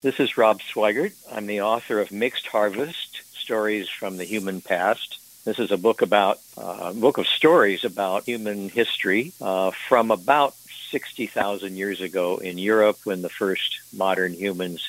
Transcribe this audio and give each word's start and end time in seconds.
This 0.00 0.20
is 0.20 0.38
Rob 0.38 0.60
Swigart. 0.60 1.12
I'm 1.32 1.48
the 1.48 1.62
author 1.62 1.98
of 1.98 2.12
Mixed 2.12 2.46
Harvest, 2.46 3.20
Stories 3.36 3.88
from 3.88 4.16
the 4.16 4.22
Human 4.22 4.60
Past. 4.60 5.18
This 5.44 5.58
is 5.58 5.72
a 5.72 5.76
book 5.76 6.02
about 6.02 6.38
uh, 6.56 6.92
a 6.92 6.94
book 6.94 7.18
of 7.18 7.26
stories 7.26 7.82
about 7.82 8.22
human 8.22 8.68
history 8.68 9.32
uh, 9.40 9.72
from 9.72 10.12
about 10.12 10.54
60,000 10.92 11.76
years 11.76 12.00
ago 12.00 12.36
in 12.36 12.58
Europe 12.58 12.98
when 13.02 13.22
the 13.22 13.28
first 13.28 13.80
modern 13.92 14.34
humans 14.34 14.88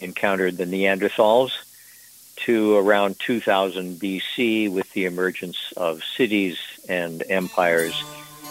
encountered 0.00 0.56
the 0.56 0.64
Neanderthals 0.64 1.50
to 2.46 2.78
around 2.78 3.18
2000 3.18 4.00
BC 4.00 4.72
with 4.72 4.90
the 4.94 5.04
emergence 5.04 5.74
of 5.76 6.02
cities 6.02 6.58
and 6.88 7.22
empires 7.28 8.02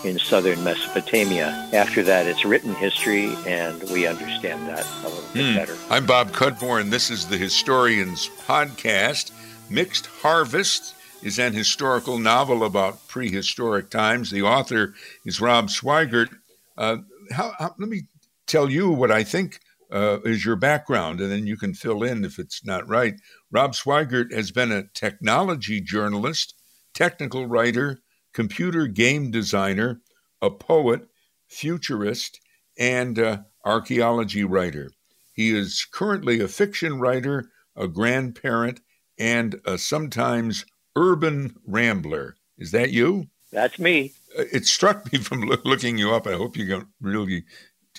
in 0.05 0.19
southern 0.19 0.63
Mesopotamia. 0.63 1.67
After 1.73 2.03
that, 2.03 2.27
it's 2.27 2.45
written 2.45 2.75
history, 2.75 3.35
and 3.47 3.81
we 3.89 4.05
understand 4.05 4.67
that 4.69 4.85
a 5.03 5.09
little 5.09 5.23
bit 5.33 5.45
hmm. 5.45 5.55
better. 5.55 5.77
I'm 5.89 6.05
Bob 6.05 6.31
Cudmore, 6.31 6.79
and 6.79 6.93
this 6.93 7.09
is 7.09 7.27
the 7.27 7.37
Historians 7.37 8.29
Podcast. 8.45 9.31
Mixed 9.69 10.05
Harvest 10.05 10.95
is 11.23 11.39
an 11.39 11.53
historical 11.53 12.19
novel 12.19 12.63
about 12.63 13.07
prehistoric 13.07 13.89
times. 13.89 14.29
The 14.29 14.43
author 14.43 14.93
is 15.25 15.41
Rob 15.41 15.69
Swigart. 15.69 16.29
Uh, 16.77 16.97
how, 17.31 17.53
how, 17.57 17.73
let 17.79 17.89
me 17.89 18.03
tell 18.45 18.69
you 18.69 18.91
what 18.91 19.11
I 19.11 19.23
think 19.23 19.59
uh, 19.91 20.19
is 20.23 20.45
your 20.45 20.55
background, 20.55 21.19
and 21.19 21.31
then 21.31 21.47
you 21.47 21.57
can 21.57 21.73
fill 21.73 22.03
in 22.03 22.23
if 22.23 22.37
it's 22.37 22.63
not 22.63 22.87
right. 22.87 23.15
Rob 23.51 23.73
Swigart 23.73 24.31
has 24.33 24.51
been 24.51 24.71
a 24.71 24.83
technology 24.93 25.81
journalist, 25.81 26.53
technical 26.93 27.47
writer, 27.47 27.99
computer 28.35 28.85
game 28.85 29.31
designer, 29.31 30.01
a 30.45 30.51
poet, 30.51 31.07
futurist, 31.47 32.39
and 32.77 33.17
uh, 33.17 33.37
archaeology 33.63 34.43
writer. 34.43 34.91
He 35.33 35.55
is 35.55 35.85
currently 35.91 36.39
a 36.39 36.47
fiction 36.47 36.99
writer, 36.99 37.49
a 37.75 37.87
grandparent, 37.87 38.79
and 39.17 39.59
a 39.65 39.77
sometimes 39.77 40.65
urban 40.95 41.55
rambler. 41.65 42.35
Is 42.57 42.71
that 42.71 42.91
you? 42.91 43.27
That's 43.51 43.79
me. 43.79 44.13
Uh, 44.37 44.43
it 44.51 44.65
struck 44.65 45.11
me 45.11 45.19
from 45.19 45.41
looking 45.65 45.97
you 45.97 46.13
up. 46.13 46.27
I 46.27 46.33
hope 46.33 46.57
you 46.57 46.67
don't 46.67 46.87
really 47.01 47.43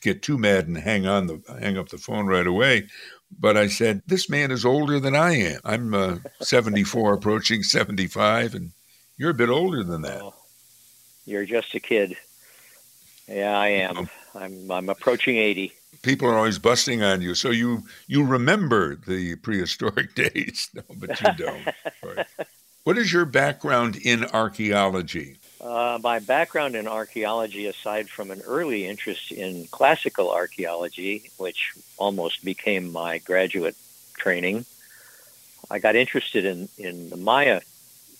get 0.02 0.22
too 0.22 0.38
mad 0.38 0.68
and 0.68 0.76
hang 0.76 1.06
on 1.06 1.26
the 1.26 1.42
hang 1.60 1.76
up 1.76 1.88
the 1.88 1.98
phone 1.98 2.26
right 2.26 2.46
away. 2.46 2.86
But 3.38 3.56
I 3.56 3.66
said, 3.66 4.02
this 4.06 4.30
man 4.30 4.52
is 4.52 4.64
older 4.64 5.00
than 5.00 5.16
I 5.16 5.32
am. 5.32 5.60
I'm 5.64 5.94
uh, 5.94 6.18
74, 6.40 7.14
approaching 7.14 7.64
75, 7.64 8.54
and 8.54 8.70
you're 9.18 9.30
a 9.30 9.34
bit 9.34 9.48
older 9.48 9.82
than 9.82 10.02
that. 10.02 10.22
Oh, 10.22 10.34
you're 11.24 11.44
just 11.44 11.74
a 11.74 11.80
kid. 11.80 12.16
Yeah, 13.28 13.58
I 13.58 13.68
am. 13.68 14.08
I'm 14.34 14.70
I'm 14.70 14.88
approaching 14.88 15.36
80. 15.36 15.72
People 16.02 16.28
are 16.28 16.36
always 16.36 16.58
busting 16.58 17.02
on 17.02 17.20
you. 17.20 17.34
So 17.34 17.50
you 17.50 17.84
you 18.06 18.24
remember 18.24 18.96
the 18.96 19.36
prehistoric 19.36 20.14
days, 20.14 20.70
no, 20.74 20.82
but 20.96 21.20
you 21.20 21.32
don't. 21.36 21.66
right. 22.04 22.26
What 22.84 22.98
is 22.98 23.12
your 23.12 23.24
background 23.24 23.96
in 23.96 24.24
archaeology? 24.26 25.38
Uh, 25.60 25.98
my 26.00 26.20
background 26.20 26.76
in 26.76 26.86
archaeology, 26.86 27.66
aside 27.66 28.08
from 28.08 28.30
an 28.30 28.42
early 28.46 28.86
interest 28.86 29.32
in 29.32 29.66
classical 29.72 30.30
archaeology, 30.30 31.30
which 31.38 31.72
almost 31.96 32.44
became 32.44 32.92
my 32.92 33.18
graduate 33.18 33.74
training, 34.16 34.64
I 35.68 35.80
got 35.80 35.96
interested 35.96 36.44
in, 36.44 36.68
in 36.78 37.10
the 37.10 37.16
Maya 37.16 37.62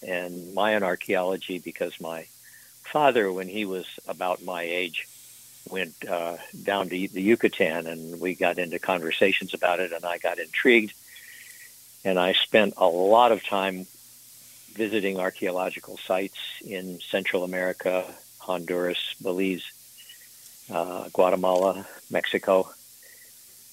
and 0.03 0.53
Mayan 0.55 0.83
archaeology 0.83 1.59
because 1.59 2.01
my 2.01 2.27
father, 2.92 3.33
when 3.33 3.48
he 3.48 3.65
was 3.65 3.87
about 4.06 4.45
my 4.45 4.62
age, 4.62 5.06
went 5.69 5.95
uh, 6.09 6.37
down 6.62 6.89
to 6.89 7.09
the 7.09 7.23
Yucatan 7.23 7.87
and 7.87 8.20
we 8.20 8.34
got 8.34 8.59
into 8.59 8.78
conversations 8.78 9.55
about 9.55 9.81
it 9.81 9.93
and 9.93 10.05
I 10.05 10.19
got 10.19 10.39
intrigued. 10.39 10.95
And 12.05 12.19
I 12.19 12.34
spent 12.34 12.75
a 12.77 12.87
lot 12.87 13.33
of 13.33 13.45
time 13.45 13.87
visiting 14.73 15.19
archaeological 15.19 15.97
sites 15.97 16.39
in 16.65 17.01
Central 17.01 17.43
America, 17.43 18.05
Honduras, 18.38 19.15
Belize, 19.21 19.65
uh, 20.71 21.09
Guatemala, 21.12 21.87
Mexico, 22.11 22.69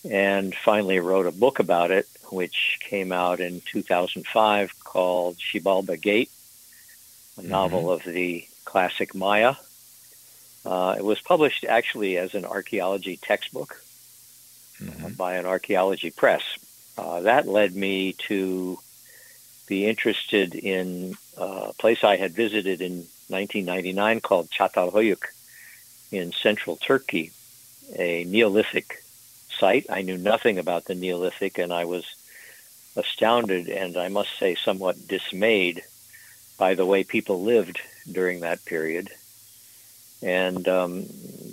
and 0.09 0.55
finally 0.55 0.99
wrote 0.99 1.27
a 1.27 1.31
book 1.31 1.59
about 1.59 1.91
it, 1.91 2.07
which 2.29 2.79
came 2.81 3.11
out 3.11 3.39
in 3.39 3.61
2005 3.61 4.83
called 4.83 5.38
Xibalba 5.38 5.99
Gate, 6.01 6.31
a 7.38 7.41
mm-hmm. 7.41 7.49
novel 7.49 7.91
of 7.91 8.03
the 8.03 8.47
classic 8.66 9.13
Maya. 9.16 9.56
Uh, 10.66 10.96
it 10.97 11.03
was 11.03 11.19
published 11.19 11.66
actually 11.66 12.18
as 12.18 12.35
an 12.35 12.46
archaeology 12.46 13.18
textbook 13.18 13.81
mm-hmm. 14.81 15.06
uh, 15.06 15.09
by 15.09 15.35
an 15.35 15.46
archaeology 15.46 16.09
press. 16.09 16.44
Uh, 16.97 17.22
that 17.22 17.47
led 17.47 17.75
me 17.75 18.13
to 18.13 18.78
be 19.68 19.85
interested 19.85 20.56
in 20.56 21.16
uh, 21.40 21.68
a 21.69 21.74
place 21.74 22.03
I 22.03 22.16
had 22.16 22.31
visited 22.31 22.81
in 22.81 23.06
1999 23.29 24.22
called 24.22 24.50
Çatalhöyük 24.50 25.24
in 26.12 26.31
central 26.31 26.78
Turkey, 26.78 27.31
a 27.97 28.24
Neolithic 28.25 29.03
site. 29.57 29.85
I 29.90 30.01
knew 30.01 30.18
nothing 30.18 30.59
about 30.59 30.85
the 30.85 30.95
Neolithic, 30.95 31.57
and 31.57 31.74
I 31.74 31.85
was 31.85 32.06
astounded 32.95 33.69
and 33.69 33.97
I 33.97 34.09
must 34.09 34.38
say 34.38 34.56
somewhat 34.56 35.07
dismayed 35.07 35.84
by 36.57 36.75
the 36.75 36.85
way 36.85 37.03
people 37.03 37.41
lived 37.41 37.81
during 38.11 38.41
that 38.41 38.63
period, 38.65 39.09
and 40.21 40.67
um, 40.67 41.05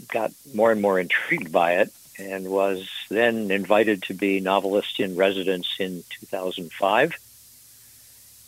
got 0.09 0.33
more 0.55 0.73
and 0.73 0.81
more 0.81 0.99
intrigued 0.99 1.53
by 1.53 1.75
it, 1.75 1.93
and 2.19 2.49
was 2.49 2.89
then 3.09 3.51
invited 3.51 4.03
to 4.05 4.15
be 4.15 4.41
novelist 4.41 5.01
in 5.01 5.17
residence 5.17 5.69
in 5.79 6.05
2005 6.21 7.17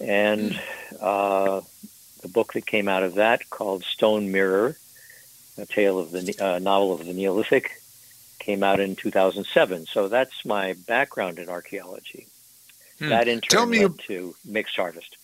and 0.02 0.60
uh, 1.00 1.60
the 2.20 2.28
book 2.28 2.52
that 2.54 2.66
came 2.66 2.88
out 2.88 3.02
of 3.02 3.14
that 3.14 3.48
called 3.50 3.84
Stone 3.84 4.32
Mirror, 4.32 4.76
a 5.58 5.66
tale 5.66 5.98
of 5.98 6.10
the 6.10 6.36
uh, 6.40 6.58
novel 6.58 6.92
of 6.92 7.06
the 7.06 7.12
Neolithic, 7.12 7.80
came 8.38 8.62
out 8.62 8.80
in 8.80 8.96
2007. 8.96 9.86
So 9.86 10.08
that's 10.08 10.44
my 10.44 10.74
background 10.88 11.38
in 11.38 11.48
archaeology. 11.48 12.26
Hmm. 12.98 13.10
That 13.10 13.28
in 13.28 13.40
turn 13.40 13.58
tell 13.58 13.66
me, 13.66 13.86
led 13.86 13.98
to 14.08 14.34
mixed 14.44 14.76
harvest. 14.76 15.16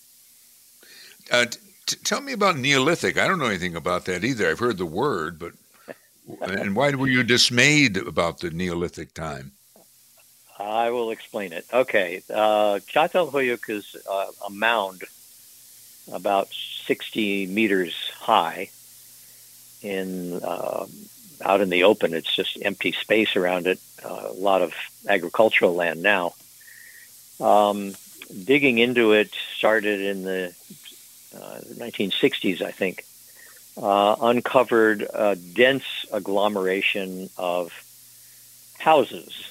Uh, 1.30 1.46
t- 1.88 1.96
tell 2.04 2.20
me 2.20 2.32
about 2.32 2.56
Neolithic. 2.56 3.18
I 3.18 3.26
don't 3.26 3.38
know 3.38 3.46
anything 3.46 3.74
about 3.74 4.04
that 4.04 4.24
either. 4.24 4.48
I've 4.48 4.58
heard 4.58 4.78
the 4.78 4.86
word, 4.86 5.38
but 5.38 5.52
and 6.42 6.76
why 6.76 6.94
were 6.94 7.08
you 7.08 7.22
dismayed 7.22 7.96
about 7.96 8.40
the 8.40 8.50
Neolithic 8.50 9.14
time? 9.14 9.52
I 10.58 10.90
will 10.90 11.10
explain 11.10 11.52
it. 11.52 11.64
Okay, 11.72 12.22
uh, 12.30 12.80
Çatalhöyük 12.92 13.68
is 13.68 13.96
uh, 14.10 14.26
a 14.46 14.50
mound 14.50 15.02
about 16.12 16.48
60 16.86 17.46
meters 17.46 17.94
high 18.18 18.70
in 19.82 20.40
uh, 20.42 20.86
out 21.44 21.60
in 21.60 21.70
the 21.70 21.84
open. 21.84 22.12
It's 22.12 22.34
just 22.34 22.58
empty 22.62 22.92
space 22.92 23.36
around 23.36 23.66
it. 23.66 23.78
Uh, 24.04 24.26
a 24.28 24.32
lot 24.32 24.62
of 24.62 24.74
agricultural 25.08 25.74
land 25.74 26.02
now. 26.02 26.34
Um, 27.40 27.94
digging 28.44 28.78
into 28.78 29.12
it 29.12 29.30
started 29.56 30.00
in 30.00 30.24
the 30.24 30.52
1960s, 31.38 32.60
uh, 32.60 32.66
I 32.66 32.72
think. 32.72 33.04
Uh, 33.80 34.16
uncovered 34.20 35.02
a 35.02 35.36
dense 35.36 35.84
agglomeration 36.10 37.30
of 37.38 37.72
houses 38.78 39.48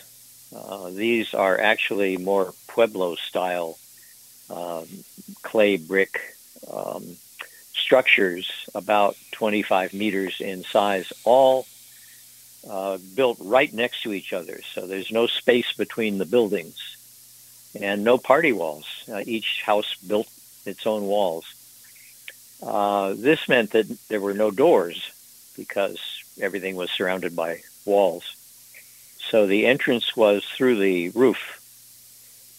uh, 0.55 0.89
these 0.89 1.33
are 1.33 1.59
actually 1.59 2.17
more 2.17 2.53
Pueblo 2.67 3.15
style 3.15 3.77
um, 4.49 4.85
clay 5.41 5.77
brick 5.77 6.35
um, 6.71 7.03
structures, 7.73 8.49
about 8.73 9.17
25 9.31 9.93
meters 9.93 10.39
in 10.39 10.63
size, 10.63 11.11
all 11.25 11.65
uh, 12.69 12.97
built 13.15 13.37
right 13.41 13.73
next 13.73 14.03
to 14.03 14.13
each 14.13 14.33
other. 14.33 14.61
So 14.73 14.87
there's 14.87 15.11
no 15.11 15.27
space 15.27 15.73
between 15.73 16.17
the 16.17 16.25
buildings 16.25 16.95
and 17.79 18.03
no 18.03 18.17
party 18.17 18.53
walls. 18.53 18.85
Uh, 19.11 19.21
each 19.25 19.61
house 19.61 19.95
built 19.95 20.29
its 20.65 20.87
own 20.87 21.03
walls. 21.03 21.45
Uh, 22.61 23.13
this 23.15 23.47
meant 23.47 23.71
that 23.71 23.87
there 24.07 24.21
were 24.21 24.33
no 24.33 24.51
doors 24.51 25.11
because 25.55 25.99
everything 26.39 26.75
was 26.75 26.89
surrounded 26.91 27.35
by 27.35 27.61
walls. 27.85 28.35
So 29.29 29.45
the 29.45 29.65
entrance 29.65 30.15
was 30.15 30.43
through 30.45 30.77
the 30.77 31.09
roof, 31.09 31.37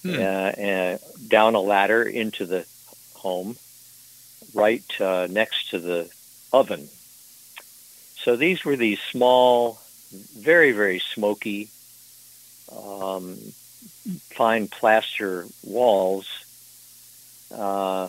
hmm. 0.03 0.15
uh, 0.21 0.99
down 1.29 1.55
a 1.55 1.61
ladder 1.61 2.03
into 2.03 2.45
the 2.45 2.67
home, 3.15 3.57
right 4.55 5.01
uh, 5.01 5.27
next 5.31 5.71
to 5.71 5.79
the 5.79 6.11
oven. 6.53 6.89
So 8.17 8.37
these 8.37 8.65
were 8.65 8.77
these 8.77 9.01
small, 9.01 9.81
very, 10.39 10.73
very 10.73 10.99
smoky, 10.99 11.71
um, 12.71 13.37
fine 14.31 14.69
plaster 14.69 15.47
walls. 15.65 16.27
Uh, 17.55 18.09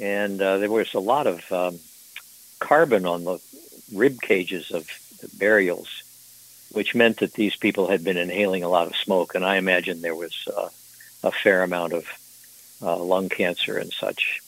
and 0.00 0.40
uh, 0.40 0.58
there 0.58 0.70
was 0.70 0.94
a 0.94 1.00
lot 1.00 1.26
of 1.26 1.50
um, 1.52 1.78
carbon 2.58 3.06
on 3.06 3.24
the 3.24 3.38
rib 3.92 4.20
cages 4.20 4.70
of 4.70 4.86
the 5.20 5.28
burials 5.38 6.02
which 6.72 6.94
meant 6.94 7.18
that 7.18 7.34
these 7.34 7.56
people 7.56 7.88
had 7.88 8.02
been 8.02 8.16
inhaling 8.16 8.62
a 8.62 8.68
lot 8.68 8.86
of 8.86 8.96
smoke, 8.96 9.34
and 9.34 9.44
I 9.44 9.56
imagine 9.56 10.00
there 10.00 10.14
was 10.14 10.48
uh, 10.54 10.68
a 11.22 11.30
fair 11.30 11.62
amount 11.62 11.92
of 11.92 12.06
uh, 12.82 12.96
lung 12.96 13.28
cancer 13.28 13.78
and 13.78 13.92
such. 13.92 14.40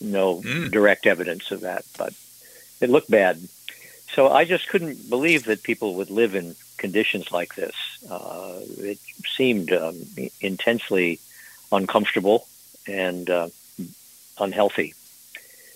No 0.00 0.40
mm. 0.40 0.70
direct 0.70 1.06
evidence 1.06 1.50
of 1.50 1.60
that, 1.62 1.84
but 1.96 2.12
it 2.80 2.90
looked 2.90 3.10
bad. 3.10 3.40
So 4.12 4.30
I 4.30 4.44
just 4.44 4.68
couldn't 4.68 5.08
believe 5.08 5.44
that 5.44 5.62
people 5.62 5.94
would 5.94 6.10
live 6.10 6.34
in 6.34 6.54
conditions 6.76 7.32
like 7.32 7.54
this. 7.54 7.74
Uh, 8.10 8.60
it 8.78 8.98
seemed 9.36 9.72
um, 9.72 9.96
intensely 10.40 11.20
uncomfortable 11.70 12.46
and 12.86 13.30
uh, 13.30 13.48
unhealthy. 14.38 14.94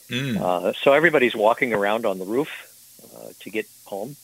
Mm. 0.08 0.41
Uh, 0.41 0.73
so 0.73 0.93
everybody's 0.93 1.35
walking 1.35 1.73
around 1.73 2.06
on 2.06 2.19
the 2.19 2.25
roof 2.25 2.49
uh, 3.17 3.31
to 3.41 3.50
get 3.50 3.67
home. 3.85 4.17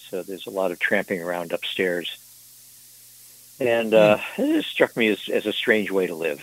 So 0.00 0.22
there's 0.22 0.46
a 0.46 0.50
lot 0.50 0.70
of 0.70 0.78
tramping 0.78 1.22
around 1.22 1.52
upstairs. 1.52 2.16
And 3.60 3.94
uh, 3.94 4.18
mm. 4.36 4.56
it 4.56 4.64
struck 4.64 4.96
me 4.96 5.08
as, 5.08 5.28
as 5.28 5.46
a 5.46 5.52
strange 5.52 5.90
way 5.90 6.06
to 6.06 6.14
live. 6.14 6.40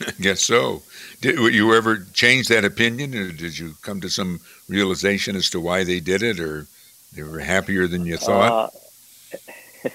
I 0.06 0.10
guess 0.20 0.42
so. 0.42 0.82
Did 1.20 1.38
you 1.54 1.74
ever 1.74 2.06
change 2.12 2.48
that 2.48 2.64
opinion, 2.64 3.14
or 3.14 3.30
did 3.30 3.58
you 3.58 3.74
come 3.82 4.00
to 4.00 4.08
some 4.08 4.40
realization 4.68 5.36
as 5.36 5.50
to 5.50 5.60
why 5.60 5.84
they 5.84 6.00
did 6.00 6.22
it, 6.22 6.40
or 6.40 6.66
they 7.12 7.22
were 7.22 7.38
happier 7.38 7.86
than 7.86 8.06
you 8.06 8.16
thought? 8.16 8.74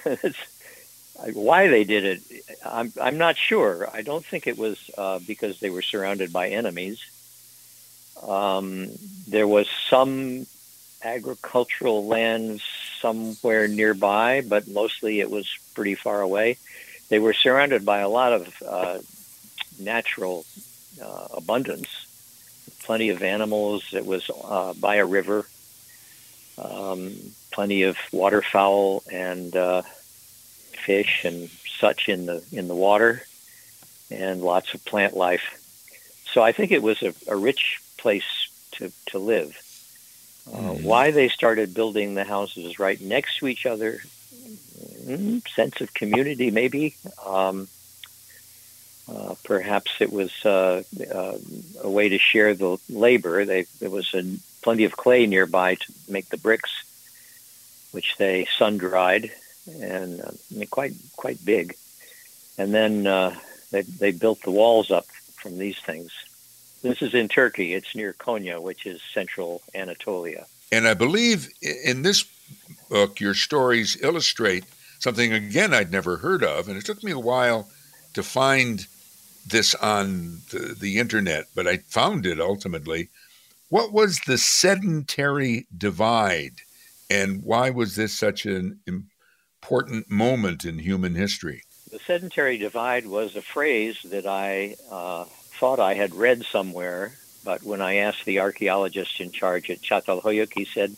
Uh, 0.05 0.15
why 1.33 1.67
they 1.67 1.83
did 1.83 2.05
it, 2.05 2.21
I'm 2.65 2.93
I'm 3.01 3.17
not 3.17 3.37
sure. 3.37 3.89
I 3.91 4.01
don't 4.01 4.25
think 4.25 4.47
it 4.47 4.57
was 4.57 4.77
uh, 4.97 5.19
because 5.25 5.59
they 5.59 5.69
were 5.69 5.81
surrounded 5.81 6.31
by 6.31 6.49
enemies. 6.49 7.03
Um, 8.25 8.89
there 9.27 9.47
was 9.47 9.67
some 9.89 10.45
agricultural 11.03 12.05
land 12.07 12.61
somewhere 13.01 13.67
nearby, 13.67 14.41
but 14.41 14.67
mostly 14.67 15.19
it 15.19 15.29
was 15.29 15.47
pretty 15.75 15.95
far 15.95 16.21
away. 16.21 16.57
They 17.09 17.19
were 17.19 17.33
surrounded 17.33 17.85
by 17.85 17.99
a 17.99 18.09
lot 18.09 18.33
of 18.33 18.63
uh, 18.65 18.99
natural 19.79 20.45
uh, 21.01 21.27
abundance, 21.35 21.87
plenty 22.83 23.09
of 23.09 23.21
animals. 23.21 23.93
It 23.93 24.05
was 24.05 24.29
uh, 24.43 24.73
by 24.73 24.95
a 24.95 25.05
river, 25.05 25.45
um, 26.57 27.13
plenty 27.51 27.83
of 27.83 27.97
waterfowl 28.11 29.03
and 29.11 29.55
uh, 29.55 29.83
fish 30.87 31.25
and 31.25 31.49
such 31.79 32.07
in 32.07 32.25
the 32.25 32.41
in 32.51 32.69
the 32.69 32.75
water, 32.87 33.21
and 34.09 34.41
lots 34.41 34.73
of 34.73 34.83
plant 34.85 35.15
life. 35.15 35.47
So 36.31 36.41
I 36.41 36.53
think 36.53 36.71
it 36.71 36.81
was 36.81 37.03
a, 37.03 37.13
a 37.27 37.35
rich 37.35 37.81
place 37.97 38.29
to 38.73 38.91
to 39.07 39.19
live. 39.19 39.51
Uh, 40.51 40.57
mm. 40.57 40.83
Why 40.83 41.11
they 41.11 41.27
started 41.27 41.73
building 41.73 42.15
the 42.15 42.23
houses 42.23 42.79
right 42.79 42.99
next 43.01 43.39
to 43.39 43.47
each 43.47 43.65
other, 43.65 43.99
mm, 45.05 45.45
sense 45.49 45.81
of 45.81 45.93
community 45.93 46.49
maybe. 46.51 46.95
Um, 47.25 47.67
uh, 49.09 49.35
perhaps 49.43 49.91
it 50.01 50.11
was 50.11 50.31
uh, 50.45 50.83
uh, 51.13 51.37
a 51.81 51.89
way 51.89 52.09
to 52.09 52.17
share 52.17 52.53
the 52.55 52.77
labor. 52.89 53.45
They, 53.45 53.65
there 53.79 53.89
was 53.89 54.13
a, 54.13 54.23
plenty 54.61 54.83
of 54.83 54.97
clay 54.97 55.25
nearby 55.27 55.75
to 55.75 55.93
make 56.09 56.27
the 56.27 56.37
bricks, 56.37 56.71
which 57.91 58.17
they 58.17 58.47
sun 58.57 58.77
dried 58.77 59.31
and 59.81 60.21
uh, 60.21 60.31
quite 60.69 60.93
quite 61.15 61.43
big. 61.45 61.75
And 62.57 62.73
then 62.73 63.05
uh, 63.05 63.35
they, 63.71 63.81
they 63.83 64.11
built 64.11 64.41
the 64.41 64.51
walls 64.51 64.91
up 64.91 65.05
from 65.35 65.57
these 65.57 65.77
things. 65.79 66.11
This 66.81 67.01
is 67.01 67.13
in 67.13 67.27
Turkey. 67.27 67.73
It's 67.73 67.95
near 67.95 68.13
Konya, 68.13 68.61
which 68.61 68.85
is 68.85 69.01
central 69.13 69.61
Anatolia. 69.75 70.45
And 70.71 70.87
I 70.87 70.93
believe 70.93 71.49
in 71.61 72.01
this 72.01 72.25
book, 72.89 73.19
your 73.19 73.33
stories 73.33 73.97
illustrate 74.01 74.65
something 74.99 75.33
again 75.33 75.73
I'd 75.73 75.91
never 75.91 76.17
heard 76.17 76.43
of, 76.43 76.67
and 76.67 76.77
it 76.77 76.85
took 76.85 77.03
me 77.03 77.11
a 77.11 77.19
while 77.19 77.69
to 78.13 78.23
find 78.23 78.85
this 79.45 79.75
on 79.75 80.39
the, 80.51 80.75
the 80.79 80.99
internet, 80.99 81.45
but 81.55 81.67
I 81.67 81.77
found 81.77 82.25
it 82.25 82.39
ultimately. 82.39 83.09
What 83.69 83.93
was 83.93 84.19
the 84.21 84.37
sedentary 84.37 85.67
divide, 85.77 86.55
and 87.09 87.43
why 87.43 87.69
was 87.69 87.95
this 87.95 88.17
such 88.17 88.45
an 88.45 88.79
important 89.67 90.09
moment 90.09 90.63
in 90.63 90.79
human 90.79 91.13
history? 91.13 91.61
The 91.91 91.99
sedentary 91.99 92.57
divide 92.57 93.05
was 93.05 93.35
a 93.35 93.41
phrase 93.41 93.97
that 94.05 94.25
I 94.25 94.77
uh, 94.89 95.25
thought 95.59 95.81
I 95.81 95.93
had 95.93 96.15
read 96.15 96.45
somewhere, 96.45 97.11
but 97.43 97.63
when 97.63 97.81
I 97.81 97.95
asked 97.95 98.23
the 98.23 98.39
archaeologist 98.39 99.19
in 99.19 99.33
charge 99.33 99.69
at 99.69 99.81
Çatalhöyük, 99.81 100.53
he 100.53 100.63
said 100.63 100.95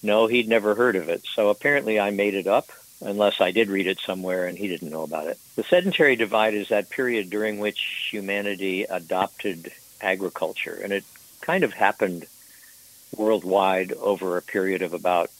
no, 0.00 0.28
he'd 0.28 0.48
never 0.48 0.76
heard 0.76 0.94
of 0.94 1.08
it. 1.08 1.24
So 1.34 1.48
apparently 1.48 1.98
I 1.98 2.10
made 2.10 2.34
it 2.34 2.46
up, 2.46 2.70
unless 3.00 3.40
I 3.40 3.50
did 3.50 3.68
read 3.68 3.88
it 3.88 3.98
somewhere 3.98 4.46
and 4.46 4.56
he 4.56 4.68
didn't 4.68 4.90
know 4.90 5.02
about 5.02 5.26
it. 5.26 5.38
The 5.56 5.64
sedentary 5.64 6.14
divide 6.14 6.54
is 6.54 6.68
that 6.68 6.90
period 6.90 7.30
during 7.30 7.58
which 7.58 8.08
humanity 8.12 8.84
adopted 8.84 9.72
agriculture, 10.00 10.78
and 10.84 10.92
it 10.92 11.02
kind 11.40 11.64
of 11.64 11.72
happened 11.72 12.26
worldwide 13.16 13.92
over 13.94 14.36
a 14.36 14.42
period 14.42 14.82
of 14.82 14.94
about 14.94 15.30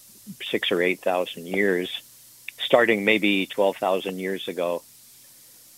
six 0.42 0.72
or 0.72 0.82
eight 0.82 1.02
thousand 1.02 1.46
years, 1.46 2.02
starting 2.64 3.04
maybe 3.04 3.46
twelve 3.46 3.76
thousand 3.76 4.18
years 4.18 4.48
ago, 4.48 4.82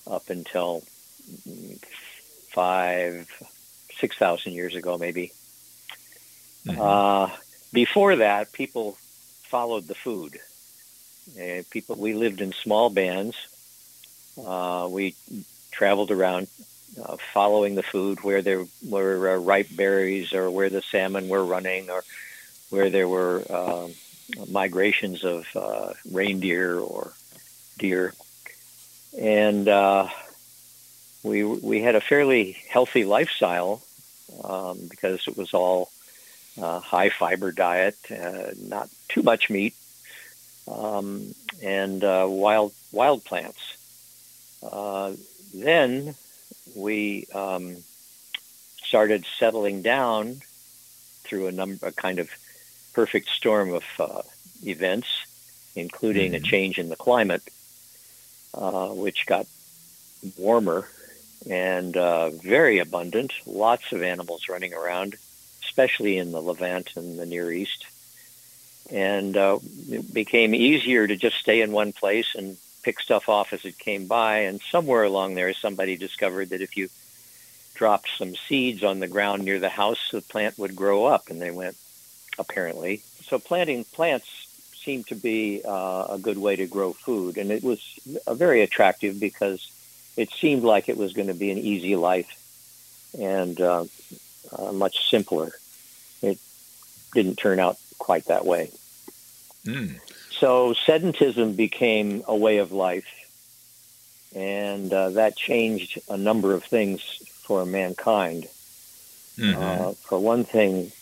up 0.06 0.30
until 0.30 0.82
five, 2.52 3.28
six 3.98 4.16
thousand 4.16 4.52
years 4.52 4.74
ago, 4.74 4.98
maybe. 4.98 5.32
Mm-hmm. 6.66 6.80
Uh, 6.80 7.30
before 7.72 8.16
that, 8.16 8.52
people 8.52 8.96
followed 9.42 9.86
the 9.86 9.94
food. 9.94 10.38
Uh, 11.38 11.62
people, 11.70 11.96
we 11.96 12.14
lived 12.14 12.40
in 12.40 12.52
small 12.52 12.90
bands. 12.90 13.36
Uh, 14.44 14.88
we 14.90 15.14
traveled 15.70 16.10
around 16.10 16.46
uh, 17.02 17.16
following 17.32 17.74
the 17.74 17.82
food 17.82 18.22
where 18.22 18.42
there 18.42 18.64
were 18.88 19.34
uh, 19.34 19.36
ripe 19.36 19.68
berries 19.74 20.32
or 20.32 20.50
where 20.50 20.70
the 20.70 20.82
salmon 20.82 21.28
were 21.28 21.44
running 21.44 21.90
or 21.90 22.02
where 22.70 22.90
there 22.90 23.08
were 23.08 23.42
um, 23.50 23.92
migrations 24.48 25.24
of 25.24 25.46
uh, 25.54 25.92
reindeer 26.10 26.78
or 26.78 27.12
deer. 27.78 28.12
And 29.18 29.68
uh, 29.68 30.08
we 31.22 31.44
we 31.44 31.80
had 31.80 31.94
a 31.94 32.00
fairly 32.00 32.52
healthy 32.68 33.04
lifestyle 33.04 33.82
um, 34.42 34.78
because 34.88 35.26
it 35.28 35.36
was 35.36 35.54
all 35.54 35.90
uh, 36.60 36.80
high 36.80 37.10
fiber 37.10 37.52
diet, 37.52 37.96
uh, 38.10 38.50
not 38.58 38.88
too 39.08 39.22
much 39.22 39.50
meat, 39.50 39.74
um, 40.68 41.34
and 41.62 42.02
uh, 42.02 42.26
wild 42.28 42.72
wild 42.92 43.24
plants. 43.24 43.76
Uh, 44.62 45.12
then 45.54 46.14
we 46.74 47.26
um, 47.34 47.76
started 48.82 49.24
settling 49.38 49.82
down 49.82 50.40
through 51.24 51.46
a 51.46 51.52
number, 51.52 51.86
a 51.86 51.92
kind 51.92 52.18
of 52.18 52.30
perfect 52.96 53.28
storm 53.28 53.74
of 53.74 53.84
uh, 54.00 54.22
events, 54.64 55.06
including 55.76 56.32
mm-hmm. 56.32 56.42
a 56.42 56.48
change 56.48 56.78
in 56.78 56.88
the 56.88 56.96
climate, 56.96 57.42
uh, 58.54 58.88
which 58.88 59.26
got 59.26 59.46
warmer 60.38 60.88
and 61.48 61.94
uh, 61.94 62.30
very 62.30 62.78
abundant, 62.78 63.34
lots 63.44 63.92
of 63.92 64.02
animals 64.02 64.48
running 64.48 64.72
around, 64.72 65.14
especially 65.62 66.16
in 66.16 66.32
the 66.32 66.40
Levant 66.40 66.96
and 66.96 67.18
the 67.18 67.26
Near 67.26 67.52
East. 67.52 67.84
And 68.90 69.36
uh, 69.36 69.58
it 69.90 70.14
became 70.14 70.54
easier 70.54 71.06
to 71.06 71.16
just 71.16 71.36
stay 71.36 71.60
in 71.60 71.72
one 71.72 71.92
place 71.92 72.34
and 72.34 72.56
pick 72.82 72.98
stuff 72.98 73.28
off 73.28 73.52
as 73.52 73.66
it 73.66 73.78
came 73.78 74.06
by. 74.06 74.38
And 74.48 74.58
somewhere 74.72 75.02
along 75.02 75.34
there, 75.34 75.52
somebody 75.52 75.98
discovered 75.98 76.48
that 76.48 76.62
if 76.62 76.78
you 76.78 76.88
dropped 77.74 78.08
some 78.16 78.34
seeds 78.36 78.82
on 78.82 79.00
the 79.00 79.08
ground 79.08 79.44
near 79.44 79.60
the 79.60 79.68
house, 79.68 80.10
the 80.10 80.22
plant 80.22 80.58
would 80.58 80.74
grow 80.74 81.04
up. 81.04 81.28
And 81.28 81.42
they 81.42 81.50
went, 81.50 81.76
apparently. 82.38 83.02
So 83.24 83.38
planting 83.38 83.84
plants 83.84 84.46
seemed 84.74 85.08
to 85.08 85.16
be 85.16 85.62
uh, 85.64 86.06
a 86.10 86.18
good 86.20 86.38
way 86.38 86.56
to 86.56 86.66
grow 86.66 86.92
food. 86.92 87.38
And 87.38 87.50
it 87.50 87.64
was 87.64 87.80
very 88.28 88.62
attractive 88.62 89.18
because 89.18 89.70
it 90.16 90.30
seemed 90.30 90.62
like 90.62 90.88
it 90.88 90.96
was 90.96 91.12
going 91.12 91.28
to 91.28 91.34
be 91.34 91.50
an 91.50 91.58
easy 91.58 91.96
life 91.96 92.32
and 93.18 93.60
uh, 93.60 93.84
uh, 94.56 94.72
much 94.72 95.10
simpler. 95.10 95.50
It 96.22 96.38
didn't 97.14 97.36
turn 97.36 97.58
out 97.58 97.78
quite 97.98 98.26
that 98.26 98.46
way. 98.46 98.70
Mm. 99.64 99.98
So 100.30 100.74
sedentism 100.74 101.56
became 101.56 102.22
a 102.28 102.36
way 102.36 102.58
of 102.58 102.70
life, 102.70 103.08
and 104.34 104.92
uh, 104.92 105.10
that 105.10 105.34
changed 105.34 105.98
a 106.08 106.16
number 106.16 106.52
of 106.52 106.62
things 106.62 107.00
for 107.26 107.64
mankind. 107.64 108.46
Mm-hmm. 109.38 109.62
Uh, 109.62 109.92
for 109.92 110.18
one 110.18 110.44
thing, 110.44 110.92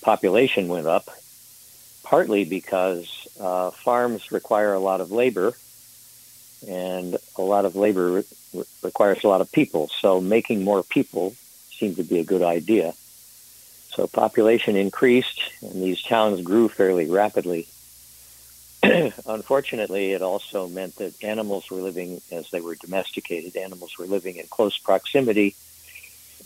population 0.00 0.68
went 0.68 0.86
up, 0.86 1.08
partly 2.02 2.44
because 2.44 3.28
uh, 3.38 3.70
farms 3.70 4.32
require 4.32 4.72
a 4.72 4.78
lot 4.80 5.00
of 5.00 5.12
labor 5.12 5.54
and 6.66 7.16
a 7.36 7.42
lot 7.42 7.64
of 7.64 7.76
labor 7.76 8.22
re- 8.52 8.64
requires 8.82 9.24
a 9.24 9.28
lot 9.28 9.40
of 9.40 9.50
people. 9.50 9.88
So 10.00 10.20
making 10.20 10.64
more 10.64 10.82
people 10.82 11.34
seemed 11.72 11.96
to 11.96 12.02
be 12.02 12.18
a 12.18 12.24
good 12.24 12.42
idea. 12.42 12.94
So 13.90 14.06
population 14.06 14.76
increased, 14.76 15.40
and 15.62 15.82
these 15.82 16.02
towns 16.02 16.42
grew 16.42 16.68
fairly 16.68 17.06
rapidly. 17.06 17.66
unfortunately, 18.82 20.12
it 20.12 20.22
also 20.22 20.68
meant 20.68 20.96
that 20.96 21.22
animals 21.22 21.70
were 21.70 21.80
living, 21.80 22.22
as 22.30 22.50
they 22.50 22.60
were 22.60 22.76
domesticated, 22.76 23.56
animals 23.56 23.98
were 23.98 24.06
living 24.06 24.36
in 24.36 24.46
close 24.46 24.78
proximity, 24.78 25.54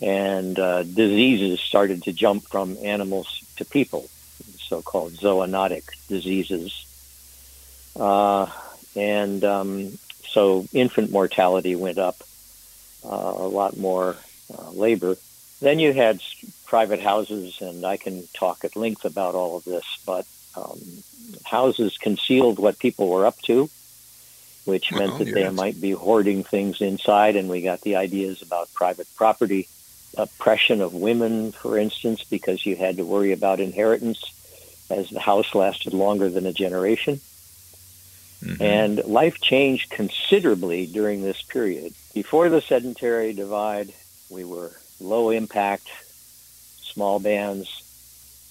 and 0.01 0.59
uh, 0.59 0.83
diseases 0.83 1.59
started 1.61 2.03
to 2.03 2.11
jump 2.11 2.47
from 2.47 2.77
animals 2.81 3.41
to 3.57 3.65
people, 3.65 4.09
so-called 4.59 5.13
zoonotic 5.13 5.83
diseases. 6.07 6.85
Uh, 7.95 8.47
and 8.95 9.43
um, 9.43 9.97
so 10.27 10.67
infant 10.73 11.11
mortality 11.11 11.75
went 11.75 11.97
up, 11.97 12.17
uh, 13.05 13.33
a 13.37 13.47
lot 13.47 13.77
more 13.77 14.17
uh, 14.53 14.69
labor. 14.71 15.17
Then 15.61 15.79
you 15.79 15.93
had 15.93 16.21
private 16.65 16.99
houses, 16.99 17.61
and 17.61 17.85
I 17.85 17.97
can 17.97 18.27
talk 18.33 18.65
at 18.65 18.75
length 18.75 19.05
about 19.05 19.35
all 19.35 19.57
of 19.57 19.63
this, 19.63 19.85
but 20.05 20.25
um, 20.55 20.79
houses 21.43 21.97
concealed 21.97 22.59
what 22.59 22.79
people 22.79 23.07
were 23.07 23.25
up 23.25 23.39
to, 23.43 23.69
which 24.65 24.91
meant 24.91 25.13
oh, 25.13 25.17
that 25.19 25.27
yes. 25.27 25.35
they 25.35 25.49
might 25.49 25.79
be 25.79 25.91
hoarding 25.91 26.43
things 26.43 26.81
inside, 26.81 27.35
and 27.35 27.49
we 27.49 27.61
got 27.61 27.81
the 27.81 27.95
ideas 27.95 28.41
about 28.41 28.73
private 28.73 29.07
property, 29.15 29.67
oppression 30.17 30.81
of 30.81 30.93
women, 30.93 31.51
for 31.51 31.77
instance, 31.77 32.23
because 32.23 32.65
you 32.65 32.75
had 32.75 32.97
to 32.97 33.05
worry 33.05 33.31
about 33.31 33.59
inheritance 33.59 34.31
as 34.89 35.09
the 35.09 35.19
house 35.19 35.55
lasted 35.55 35.93
longer 35.93 36.29
than 36.29 36.45
a 36.45 36.53
generation. 36.53 37.19
Mm-hmm. 38.43 38.61
And 38.61 39.03
life 39.05 39.41
changed 39.41 39.89
considerably 39.89 40.85
during 40.85 41.21
this 41.21 41.41
period. 41.41 41.93
Before 42.13 42.49
the 42.49 42.61
sedentary 42.61 43.33
divide, 43.33 43.93
we 44.29 44.43
were 44.43 44.71
low 44.99 45.29
impact, 45.29 45.87
small 46.81 47.19
bands, 47.19 47.69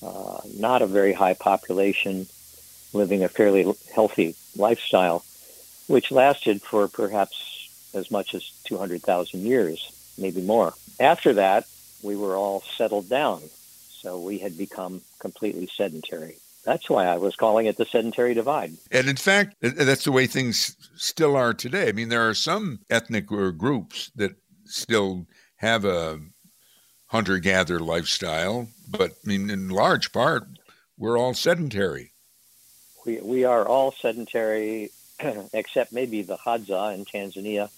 uh, 0.02 0.40
not 0.56 0.83
a 0.83 0.87
very 0.87 1.12
high 1.12 1.35
population, 1.35 2.26
living 2.92 3.25
a 3.25 3.28
fairly 3.28 3.73
healthy 3.94 4.35
lifestyle, 4.56 5.25
which 5.87 6.11
lasted 6.11 6.62
for 6.62 6.88
perhaps 6.88 7.90
as 7.94 8.11
much 8.11 8.35
as 8.35 8.50
200,000 8.64 9.40
years, 9.40 9.90
maybe 10.18 10.42
more. 10.42 10.75
After 11.00 11.33
that, 11.35 11.66
we 12.02 12.16
were 12.16 12.37
all 12.37 12.62
settled 12.76 13.09
down, 13.09 13.40
so 13.90 14.18
we 14.18 14.38
had 14.38 14.56
become 14.56 15.00
completely 15.18 15.68
sedentary. 15.75 16.37
That's 16.64 16.88
why 16.88 17.06
I 17.06 17.18
was 17.18 17.37
calling 17.37 17.66
it 17.66 17.76
the 17.76 17.85
sedentary 17.85 18.33
divide. 18.35 18.73
And 18.90 19.09
in 19.09 19.16
fact, 19.16 19.56
that's 19.61 20.04
the 20.04 20.12
way 20.12 20.26
things 20.26 20.76
still 20.97 21.37
are 21.37 21.52
today. 21.52 21.88
I 21.88 21.92
mean, 21.92 22.09
there 22.09 22.26
are 22.26 22.35
some 22.35 22.80
ethnic 22.88 23.30
uh, 23.30 23.50
groups 23.50 24.11
that 24.16 24.37
still 24.64 25.26
have 25.56 25.85
a 25.85 26.21
hunter 27.06 27.38
gatherer 27.38 27.80
lifestyle, 27.80 28.68
but 28.88 29.12
I 29.12 29.28
mean, 29.28 29.50
in 29.50 29.68
large 29.68 30.11
part, 30.11 30.44
we're 30.97 31.18
all 31.18 31.35
sedentary. 31.35 32.12
We, 33.04 33.21
we 33.21 33.44
are 33.44 33.66
all 33.66 33.92
sedentary, 33.92 34.90
except 35.52 35.92
maybe 35.92 36.23
the 36.23 36.38
Hadza 36.38 36.94
in 36.94 37.04
Tanzania, 37.04 37.71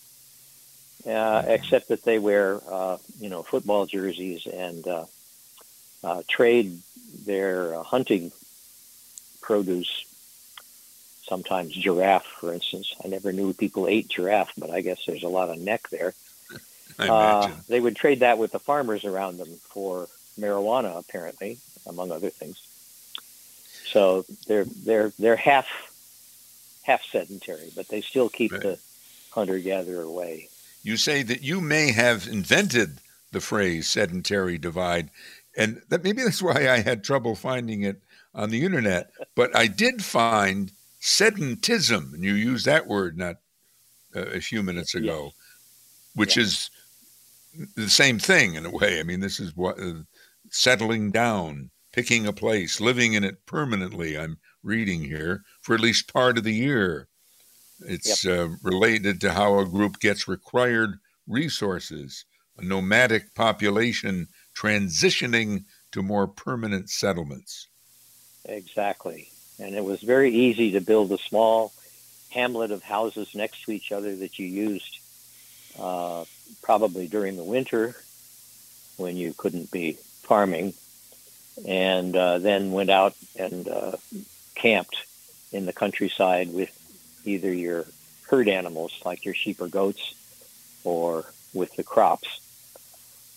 uh, 1.04 1.42
except 1.46 1.88
that 1.88 2.04
they 2.04 2.18
wear, 2.18 2.60
uh, 2.70 2.98
you 3.20 3.28
know, 3.28 3.42
football 3.42 3.86
jerseys 3.86 4.46
and 4.46 4.86
uh, 4.86 5.04
uh 6.04 6.22
trade 6.28 6.78
their 7.24 7.74
uh, 7.74 7.82
hunting 7.82 8.32
produce. 9.40 10.04
Sometimes 11.24 11.72
giraffe, 11.72 12.24
for 12.24 12.52
instance. 12.52 12.94
I 13.04 13.08
never 13.08 13.32
knew 13.32 13.52
people 13.52 13.88
ate 13.88 14.06
giraffe, 14.08 14.52
but 14.56 14.70
I 14.70 14.80
guess 14.80 15.04
there's 15.06 15.24
a 15.24 15.28
lot 15.28 15.50
of 15.50 15.58
neck 15.58 15.88
there. 15.90 16.14
Uh, 16.98 17.50
they 17.68 17.78
would 17.78 17.94
trade 17.94 18.20
that 18.20 18.38
with 18.38 18.52
the 18.52 18.58
farmers 18.58 19.04
around 19.04 19.36
them 19.36 19.50
for 19.64 20.08
marijuana, 20.40 20.98
apparently, 20.98 21.58
among 21.84 22.10
other 22.10 22.30
things. 22.30 22.58
So 23.84 24.24
they're 24.46 24.64
they're 24.64 25.12
they're 25.18 25.36
half 25.36 25.68
half 26.82 27.02
sedentary, 27.04 27.70
but 27.74 27.88
they 27.88 28.00
still 28.00 28.28
keep 28.28 28.52
right. 28.52 28.62
the 28.62 28.78
hunter 29.30 29.58
gatherer 29.58 30.08
way. 30.08 30.48
You 30.86 30.96
say 30.96 31.24
that 31.24 31.42
you 31.42 31.60
may 31.60 31.90
have 31.90 32.28
invented 32.28 33.00
the 33.32 33.40
phrase 33.40 33.88
sedentary 33.88 34.56
divide, 34.56 35.10
and 35.56 35.82
that 35.88 36.04
maybe 36.04 36.22
that's 36.22 36.40
why 36.40 36.68
I 36.68 36.78
had 36.78 37.02
trouble 37.02 37.34
finding 37.34 37.82
it 37.82 38.02
on 38.32 38.50
the 38.50 38.64
internet. 38.64 39.10
but 39.34 39.50
I 39.56 39.66
did 39.66 40.04
find 40.04 40.70
sedentism, 41.00 42.14
and 42.14 42.22
you 42.22 42.34
used 42.34 42.66
that 42.66 42.86
word 42.86 43.18
not 43.18 43.38
uh, 44.14 44.26
a 44.26 44.40
few 44.40 44.62
minutes 44.62 44.94
ago, 44.94 45.32
which 46.14 46.36
is 46.36 46.70
the 47.74 47.90
same 47.90 48.20
thing 48.20 48.54
in 48.54 48.64
a 48.64 48.70
way. 48.70 49.00
I 49.00 49.02
mean, 49.02 49.18
this 49.18 49.40
is 49.40 49.56
what 49.56 49.80
uh, 49.80 50.04
settling 50.50 51.10
down, 51.10 51.70
picking 51.90 52.28
a 52.28 52.32
place, 52.32 52.80
living 52.80 53.14
in 53.14 53.24
it 53.24 53.44
permanently. 53.44 54.16
I'm 54.16 54.38
reading 54.62 55.02
here 55.02 55.42
for 55.62 55.74
at 55.74 55.80
least 55.80 56.12
part 56.12 56.38
of 56.38 56.44
the 56.44 56.54
year. 56.54 57.08
It's 57.80 58.24
yep. 58.24 58.38
uh, 58.38 58.48
related 58.62 59.20
to 59.22 59.32
how 59.32 59.58
a 59.58 59.66
group 59.66 60.00
gets 60.00 60.28
required 60.28 60.98
resources, 61.26 62.24
a 62.58 62.64
nomadic 62.64 63.34
population 63.34 64.28
transitioning 64.56 65.64
to 65.92 66.02
more 66.02 66.26
permanent 66.26 66.88
settlements. 66.90 67.68
Exactly. 68.46 69.28
And 69.58 69.74
it 69.74 69.84
was 69.84 70.02
very 70.02 70.32
easy 70.32 70.72
to 70.72 70.80
build 70.80 71.12
a 71.12 71.18
small 71.18 71.72
hamlet 72.30 72.70
of 72.70 72.82
houses 72.82 73.34
next 73.34 73.64
to 73.64 73.72
each 73.72 73.92
other 73.92 74.14
that 74.16 74.38
you 74.38 74.46
used 74.46 74.98
uh, 75.78 76.24
probably 76.62 77.06
during 77.08 77.36
the 77.36 77.44
winter 77.44 77.94
when 78.96 79.16
you 79.16 79.34
couldn't 79.34 79.70
be 79.70 79.92
farming, 80.22 80.74
and 81.66 82.16
uh, 82.16 82.38
then 82.38 82.72
went 82.72 82.90
out 82.90 83.14
and 83.38 83.68
uh, 83.68 83.92
camped 84.54 84.96
in 85.52 85.66
the 85.66 85.72
countryside 85.72 86.52
with 86.52 86.70
either 87.26 87.52
your 87.52 87.86
herd 88.28 88.48
animals 88.48 89.00
like 89.04 89.24
your 89.24 89.34
sheep 89.34 89.60
or 89.60 89.68
goats 89.68 90.14
or 90.84 91.24
with 91.54 91.74
the 91.76 91.82
crops. 91.82 92.40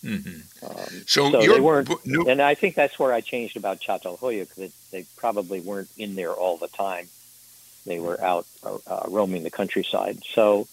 Mm-hmm. 0.04 0.66
Um, 0.66 1.04
so, 1.06 1.32
so 1.32 1.42
they 1.42 1.60
weren't, 1.60 1.90
and 2.06 2.42
I 2.42 2.56
think 2.56 2.76
that's 2.76 2.98
where 2.98 3.12
I 3.12 3.20
changed 3.22 3.58
about 3.58 3.82
Çatalhöyük 3.82 4.50
because 4.56 4.74
they 4.92 5.06
probably 5.18 5.60
weren't 5.60 5.90
in 5.98 6.16
there 6.16 6.32
all 6.32 6.58
the 6.58 6.70
time. 6.70 7.08
They 7.86 8.00
were 8.00 8.22
out 8.22 8.46
uh, 8.64 8.78
uh 8.88 9.06
roaming 9.10 9.44
the 9.44 9.50
countryside. 9.50 10.20
So 10.24 10.68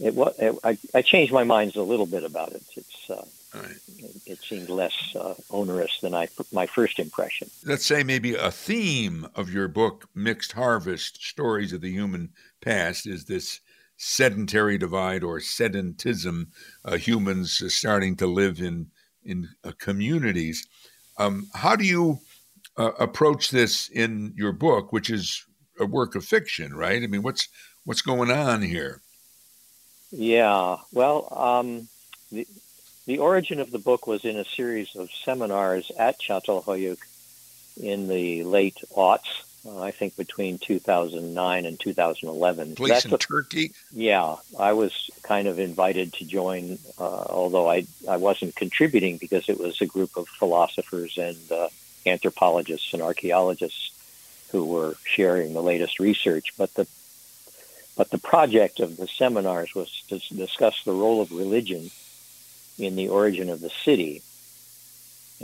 it 0.00 0.14
was. 0.14 0.38
It, 0.38 0.58
I, 0.64 0.78
I 0.94 1.02
changed 1.02 1.32
my 1.32 1.44
mind 1.44 1.76
a 1.76 1.82
little 1.82 2.06
bit 2.06 2.24
about 2.24 2.52
it. 2.52 2.62
It's 2.76 3.10
uh, 3.10 3.24
right. 3.62 3.76
it, 3.98 4.22
it, 4.26 4.38
seemed 4.40 4.68
less 4.68 4.94
uh, 5.16 5.34
onerous 5.50 6.00
than 6.00 6.14
I 6.14 6.28
my 6.52 6.66
first 6.66 6.98
impression. 6.98 7.50
Let's 7.64 7.86
say 7.86 8.02
maybe 8.02 8.34
a 8.34 8.50
theme 8.50 9.26
of 9.34 9.52
your 9.52 9.68
book, 9.68 10.08
Mixed 10.14 10.52
Harvest: 10.52 11.22
Stories 11.22 11.72
of 11.72 11.80
the 11.80 11.92
Human 11.92 12.30
Past, 12.60 13.06
is 13.06 13.24
this 13.24 13.60
sedentary 13.96 14.78
divide 14.78 15.22
or 15.22 15.38
sedentism. 15.38 16.48
Uh, 16.84 16.96
humans 16.96 17.62
starting 17.74 18.16
to 18.16 18.26
live 18.26 18.60
in 18.60 18.90
in 19.24 19.48
uh, 19.64 19.72
communities. 19.78 20.66
Um, 21.18 21.48
how 21.54 21.76
do 21.76 21.84
you 21.84 22.20
uh, 22.76 22.92
approach 22.98 23.50
this 23.50 23.88
in 23.88 24.32
your 24.36 24.52
book, 24.52 24.92
which 24.92 25.10
is 25.10 25.44
a 25.80 25.86
work 25.86 26.14
of 26.14 26.24
fiction, 26.24 26.74
right? 26.74 27.02
I 27.02 27.06
mean, 27.06 27.22
what's 27.22 27.48
what's 27.84 28.02
going 28.02 28.30
on 28.30 28.62
here? 28.62 29.00
Yeah, 30.10 30.76
well, 30.92 31.28
um, 31.36 31.88
the, 32.30 32.46
the 33.06 33.18
origin 33.18 33.60
of 33.60 33.70
the 33.70 33.78
book 33.78 34.06
was 34.06 34.24
in 34.24 34.36
a 34.36 34.44
series 34.44 34.94
of 34.96 35.10
seminars 35.24 35.90
at 35.98 36.18
Çatalhöyük 36.18 36.98
in 37.80 38.08
the 38.08 38.42
late 38.42 38.82
aughts, 38.96 39.44
uh, 39.66 39.80
I 39.80 39.90
think 39.92 40.16
between 40.16 40.58
2009 40.58 41.66
and 41.66 41.78
2011. 41.78 42.74
Place 42.74 42.90
That's 42.90 43.04
in 43.04 43.14
a, 43.14 43.18
Turkey? 43.18 43.72
Yeah, 43.92 44.36
I 44.58 44.72
was 44.72 45.10
kind 45.22 45.46
of 45.46 45.58
invited 45.58 46.12
to 46.14 46.24
join, 46.24 46.78
uh, 46.98 47.24
although 47.28 47.70
I, 47.70 47.86
I 48.08 48.16
wasn't 48.16 48.56
contributing 48.56 49.18
because 49.18 49.48
it 49.48 49.58
was 49.58 49.80
a 49.80 49.86
group 49.86 50.16
of 50.16 50.28
philosophers 50.28 51.16
and 51.16 51.36
uh, 51.52 51.68
anthropologists 52.06 52.92
and 52.92 53.02
archaeologists 53.02 53.92
who 54.50 54.64
were 54.64 54.94
sharing 55.04 55.52
the 55.52 55.62
latest 55.62 56.00
research. 56.00 56.54
But 56.56 56.74
the 56.74 56.86
but 57.96 58.10
the 58.10 58.18
project 58.18 58.80
of 58.80 58.98
the 58.98 59.08
seminars 59.08 59.74
was 59.74 60.02
to 60.08 60.18
discuss 60.34 60.84
the 60.84 60.92
role 60.92 61.22
of 61.22 61.32
religion 61.32 61.90
in 62.78 62.96
the 62.96 63.08
origin 63.08 63.50
of 63.50 63.60
the 63.60 63.70
city. 63.70 64.22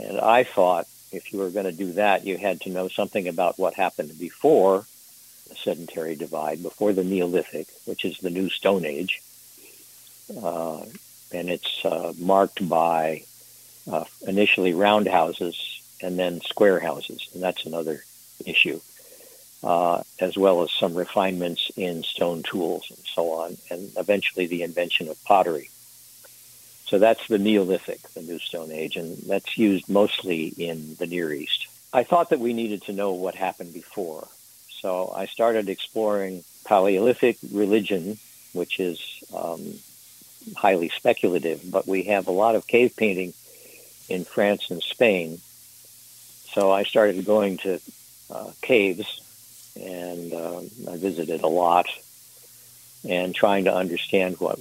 And 0.01 0.19
I 0.19 0.43
thought 0.43 0.87
if 1.11 1.31
you 1.31 1.39
were 1.39 1.49
going 1.49 1.65
to 1.65 1.71
do 1.71 1.93
that, 1.93 2.25
you 2.25 2.37
had 2.37 2.61
to 2.61 2.69
know 2.69 2.87
something 2.87 3.27
about 3.27 3.59
what 3.59 3.75
happened 3.75 4.17
before 4.19 4.85
the 5.49 5.55
sedentary 5.55 6.15
divide, 6.15 6.63
before 6.63 6.93
the 6.93 7.03
Neolithic, 7.03 7.67
which 7.85 8.05
is 8.05 8.17
the 8.17 8.29
new 8.29 8.49
Stone 8.49 8.85
Age. 8.85 9.21
Uh, 10.41 10.85
and 11.31 11.49
it's 11.49 11.83
uh, 11.85 12.13
marked 12.17 12.67
by 12.67 13.23
uh, 13.91 14.05
initially 14.27 14.73
round 14.73 15.07
houses 15.07 15.81
and 16.01 16.17
then 16.17 16.41
square 16.41 16.79
houses, 16.79 17.27
and 17.33 17.43
that's 17.43 17.65
another 17.65 18.03
issue 18.45 18.79
uh, 19.63 20.03
as 20.19 20.37
well 20.37 20.61
as 20.61 20.71
some 20.71 20.93
refinements 20.93 21.71
in 21.77 22.03
stone 22.03 22.43
tools 22.43 22.85
and 22.89 22.99
so 23.05 23.31
on, 23.31 23.57
and 23.71 23.91
eventually 23.97 24.45
the 24.45 24.63
invention 24.63 25.07
of 25.07 25.23
pottery. 25.23 25.69
So 26.85 26.99
that's 26.99 27.27
the 27.27 27.39
Neolithic, 27.39 28.01
the 28.13 28.21
New 28.21 28.39
Stone 28.39 28.71
Age, 28.71 28.97
and 28.97 29.17
that's 29.17 29.57
used 29.57 29.89
mostly 29.89 30.47
in 30.47 30.95
the 30.95 31.07
Near 31.07 31.31
East. 31.31 31.67
I 31.93 32.03
thought 32.03 32.29
that 32.31 32.39
we 32.39 32.53
needed 32.53 32.83
to 32.83 32.93
know 32.93 33.13
what 33.13 33.35
happened 33.35 33.73
before. 33.73 34.27
So 34.69 35.13
I 35.15 35.27
started 35.27 35.69
exploring 35.69 36.43
Paleolithic 36.65 37.37
religion, 37.51 38.17
which 38.51 38.79
is 38.79 39.23
um, 39.33 39.75
highly 40.55 40.89
speculative, 40.89 41.61
but 41.69 41.87
we 41.87 42.03
have 42.03 42.27
a 42.27 42.31
lot 42.31 42.55
of 42.55 42.67
cave 42.67 42.95
painting 42.95 43.33
in 44.09 44.25
France 44.25 44.69
and 44.69 44.83
Spain. 44.83 45.39
So 46.53 46.71
I 46.71 46.83
started 46.83 47.25
going 47.25 47.57
to 47.59 47.79
uh, 48.29 48.51
caves, 48.61 49.21
and 49.79 50.33
uh, 50.33 50.59
I 50.91 50.97
visited 50.97 51.41
a 51.41 51.47
lot, 51.47 51.87
and 53.07 53.33
trying 53.33 53.65
to 53.65 53.73
understand 53.73 54.39
what 54.39 54.59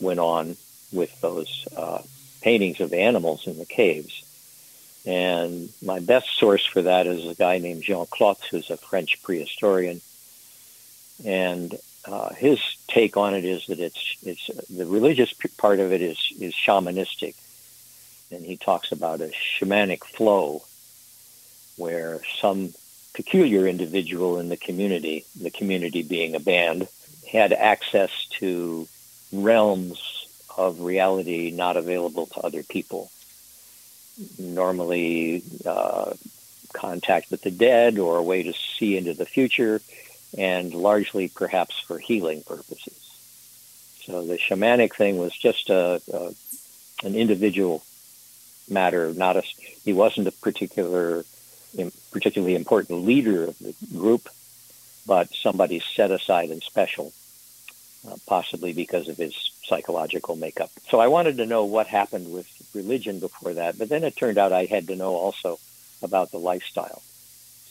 went 0.00 0.20
on 0.20 0.56
with 0.92 1.20
those 1.20 1.66
uh, 1.76 2.02
paintings 2.40 2.80
of 2.80 2.92
animals 2.92 3.46
in 3.46 3.58
the 3.58 3.66
caves. 3.66 4.24
And 5.06 5.70
my 5.82 6.00
best 6.00 6.36
source 6.36 6.64
for 6.64 6.82
that 6.82 7.06
is 7.06 7.26
a 7.26 7.34
guy 7.34 7.58
named 7.58 7.82
Jean 7.82 8.06
Clottes, 8.06 8.46
who's 8.48 8.70
a 8.70 8.76
French 8.76 9.22
prehistorian. 9.22 10.00
And 11.24 11.78
uh, 12.04 12.32
his 12.34 12.60
take 12.88 13.16
on 13.16 13.34
it 13.34 13.44
is 13.44 13.66
that 13.66 13.80
it's 13.80 14.16
it's 14.24 14.50
the 14.70 14.86
religious 14.86 15.32
part 15.56 15.80
of 15.80 15.92
it 15.92 16.00
is 16.00 16.18
is 16.38 16.54
shamanistic, 16.54 17.34
and 18.30 18.44
he 18.44 18.56
talks 18.56 18.92
about 18.92 19.20
a 19.20 19.28
shamanic 19.28 20.04
flow, 20.04 20.62
where 21.76 22.20
some 22.40 22.72
peculiar 23.14 23.66
individual 23.66 24.38
in 24.38 24.48
the 24.48 24.56
community, 24.56 25.24
the 25.40 25.50
community 25.50 26.02
being 26.02 26.34
a 26.34 26.40
band, 26.40 26.88
had 27.30 27.52
access 27.52 28.10
to 28.30 28.86
realms 29.32 30.17
of 30.58 30.80
reality 30.80 31.52
not 31.52 31.76
available 31.76 32.26
to 32.26 32.40
other 32.40 32.64
people. 32.64 33.10
Normally, 34.38 35.42
uh, 35.64 36.12
contact 36.72 37.30
with 37.30 37.42
the 37.42 37.52
dead 37.52 37.98
or 37.98 38.18
a 38.18 38.22
way 38.22 38.42
to 38.42 38.52
see 38.52 38.96
into 38.96 39.14
the 39.14 39.24
future, 39.24 39.80
and 40.36 40.74
largely 40.74 41.28
perhaps 41.28 41.78
for 41.78 41.98
healing 41.98 42.42
purposes. 42.42 42.98
So 44.04 44.24
the 44.26 44.36
shamanic 44.36 44.94
thing 44.94 45.16
was 45.18 45.32
just 45.32 45.70
a, 45.70 46.02
a 46.12 46.34
an 47.04 47.14
individual 47.14 47.84
matter, 48.68 49.14
not 49.14 49.36
a. 49.36 49.42
He 49.84 49.92
wasn't 49.92 50.26
a 50.26 50.32
particular, 50.32 51.24
particularly 52.10 52.56
important 52.56 53.04
leader 53.04 53.44
of 53.44 53.58
the 53.58 53.74
group, 53.96 54.28
but 55.06 55.32
somebody 55.32 55.80
set 55.80 56.10
aside 56.10 56.50
and 56.50 56.62
special, 56.62 57.12
uh, 58.08 58.16
possibly 58.26 58.72
because 58.72 59.08
of 59.08 59.16
his 59.16 59.36
psychological 59.68 60.36
makeup. 60.36 60.70
So 60.88 60.98
I 60.98 61.08
wanted 61.08 61.36
to 61.38 61.46
know 61.46 61.64
what 61.64 61.86
happened 61.86 62.32
with 62.32 62.48
religion 62.74 63.20
before 63.20 63.54
that, 63.54 63.78
but 63.78 63.88
then 63.88 64.04
it 64.04 64.16
turned 64.16 64.38
out 64.38 64.52
I 64.52 64.64
had 64.64 64.88
to 64.88 64.96
know 64.96 65.14
also 65.14 65.58
about 66.02 66.30
the 66.30 66.38
lifestyle. 66.38 67.02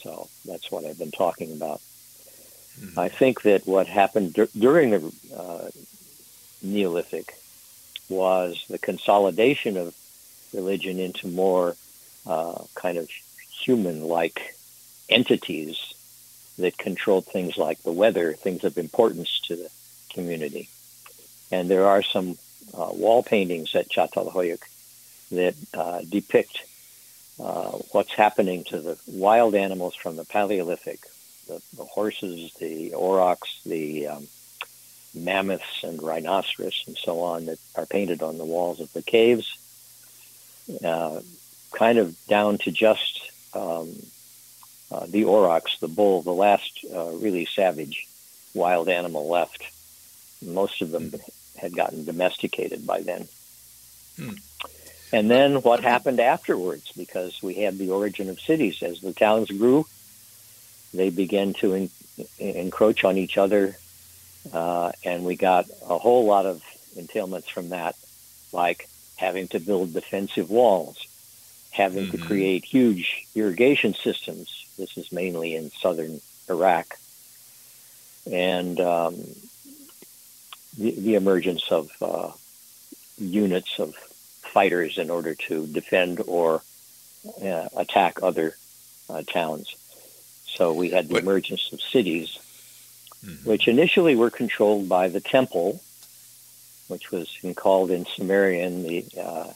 So 0.03 0.29
that's 0.45 0.71
what 0.71 0.85
I've 0.85 0.99
been 0.99 1.11
talking 1.11 1.51
about. 1.53 1.81
Mm-hmm. 2.79 2.99
I 2.99 3.09
think 3.09 3.41
that 3.41 3.65
what 3.65 3.87
happened 3.87 4.33
dur- 4.33 4.49
during 4.57 4.91
the 4.91 5.13
uh, 5.35 5.69
Neolithic 6.61 7.35
was 8.09 8.63
the 8.69 8.77
consolidation 8.77 9.77
of 9.77 9.95
religion 10.53 10.99
into 10.99 11.27
more 11.27 11.75
uh, 12.25 12.63
kind 12.75 12.97
of 12.97 13.09
human-like 13.09 14.55
entities 15.09 15.93
that 16.57 16.77
controlled 16.77 17.25
things 17.25 17.57
like 17.57 17.81
the 17.83 17.91
weather, 17.91 18.33
things 18.33 18.63
of 18.63 18.77
importance 18.77 19.39
to 19.47 19.55
the 19.55 19.69
community. 20.13 20.69
And 21.51 21.69
there 21.69 21.87
are 21.87 22.03
some 22.03 22.37
uh, 22.73 22.89
wall 22.91 23.23
paintings 23.23 23.75
at 23.75 23.89
Çatalhöyük 23.89 24.69
that 25.31 25.55
uh, 25.73 26.01
depict 26.09 26.61
uh, 27.39 27.71
what's 27.91 28.13
happening 28.13 28.63
to 28.65 28.79
the 28.79 28.97
wild 29.07 29.55
animals 29.55 29.95
from 29.95 30.15
the 30.15 30.25
Paleolithic, 30.25 30.99
the, 31.47 31.61
the 31.75 31.85
horses, 31.85 32.53
the 32.59 32.93
aurochs, 32.93 33.61
the 33.63 34.07
um, 34.07 34.27
mammoths 35.13 35.83
and 35.83 36.01
rhinoceros 36.01 36.83
and 36.87 36.97
so 36.97 37.21
on 37.21 37.45
that 37.45 37.59
are 37.75 37.85
painted 37.85 38.21
on 38.21 38.37
the 38.37 38.45
walls 38.45 38.79
of 38.79 38.91
the 38.93 39.01
caves, 39.01 39.57
uh, 40.83 41.19
kind 41.71 41.97
of 41.97 42.15
down 42.27 42.57
to 42.57 42.71
just 42.71 43.31
um, 43.53 43.95
uh, 44.91 45.05
the 45.07 45.25
aurochs, 45.25 45.79
the 45.79 45.87
bull, 45.87 46.21
the 46.21 46.31
last 46.31 46.85
uh, 46.93 47.11
really 47.11 47.45
savage 47.45 48.07
wild 48.53 48.89
animal 48.89 49.27
left. 49.29 49.63
Most 50.41 50.81
of 50.81 50.91
them 50.91 51.13
had 51.57 51.75
gotten 51.75 52.05
domesticated 52.05 52.85
by 52.85 53.01
then. 53.01 53.27
Hmm. 54.17 54.33
And 55.13 55.31
then 55.31 55.61
what 55.61 55.81
happened 55.83 56.19
afterwards? 56.19 56.91
Because 56.95 57.41
we 57.41 57.55
had 57.55 57.77
the 57.77 57.91
origin 57.91 58.29
of 58.29 58.39
cities. 58.39 58.83
As 58.83 58.99
the 58.99 59.13
towns 59.13 59.49
grew, 59.49 59.85
they 60.93 61.09
began 61.09 61.53
to 61.55 61.73
en- 61.73 61.89
encroach 62.39 63.03
on 63.03 63.17
each 63.17 63.37
other, 63.37 63.77
uh, 64.53 64.91
and 65.03 65.23
we 65.23 65.35
got 65.35 65.65
a 65.87 65.97
whole 65.97 66.25
lot 66.25 66.45
of 66.45 66.61
entailments 66.95 67.49
from 67.49 67.69
that, 67.69 67.95
like 68.51 68.89
having 69.15 69.47
to 69.49 69.59
build 69.59 69.93
defensive 69.93 70.49
walls, 70.49 71.07
having 71.71 72.07
mm-hmm. 72.07 72.17
to 72.17 72.25
create 72.25 72.65
huge 72.65 73.27
irrigation 73.33 73.93
systems. 73.93 74.65
This 74.77 74.97
is 74.97 75.11
mainly 75.11 75.55
in 75.55 75.71
southern 75.71 76.19
Iraq. 76.49 76.97
And 78.29 78.79
um, 78.79 79.15
the, 80.77 80.91
the 80.91 81.15
emergence 81.15 81.71
of 81.71 81.91
uh, 82.01 82.31
units 83.17 83.79
of 83.79 83.95
fighters 83.95 84.97
in 84.97 85.09
order 85.09 85.35
to 85.35 85.67
defend 85.67 86.21
or 86.27 86.61
uh, 87.43 87.67
attack 87.75 88.21
other 88.23 88.55
uh, 89.09 89.23
towns. 89.23 89.75
So 90.45 90.73
we 90.73 90.89
had 90.89 91.07
the 91.07 91.15
but, 91.15 91.23
emergence 91.23 91.71
of 91.71 91.81
cities, 91.81 92.37
mm-hmm. 93.25 93.49
which 93.49 93.67
initially 93.67 94.15
were 94.15 94.29
controlled 94.29 94.87
by 94.87 95.09
the 95.09 95.19
temple, 95.19 95.81
which 96.87 97.11
was 97.11 97.37
called 97.55 97.91
in 97.91 98.05
Sumerian 98.05 98.83
the 98.83 99.05
uh, 99.19 99.51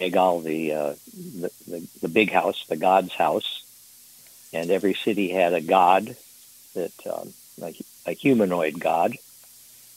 Egal, 0.00 0.40
the, 0.40 0.72
uh, 0.72 0.94
the, 1.14 1.50
the, 1.66 1.88
the 2.02 2.08
big 2.08 2.30
house, 2.30 2.64
the 2.68 2.76
god's 2.76 3.14
house, 3.14 3.64
and 4.52 4.70
every 4.70 4.94
city 4.94 5.28
had 5.28 5.52
a 5.52 5.60
god 5.60 6.16
that 6.74 6.92
um, 7.06 7.32
a, 7.62 7.74
a 8.06 8.12
humanoid 8.12 8.78
god 8.78 9.16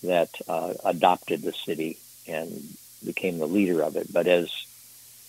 that 0.03 0.29
uh, 0.47 0.73
adopted 0.85 1.41
the 1.41 1.53
city 1.53 1.97
and 2.27 2.61
became 3.05 3.39
the 3.39 3.47
leader 3.47 3.81
of 3.81 3.95
it. 3.95 4.11
But 4.11 4.27
as 4.27 4.51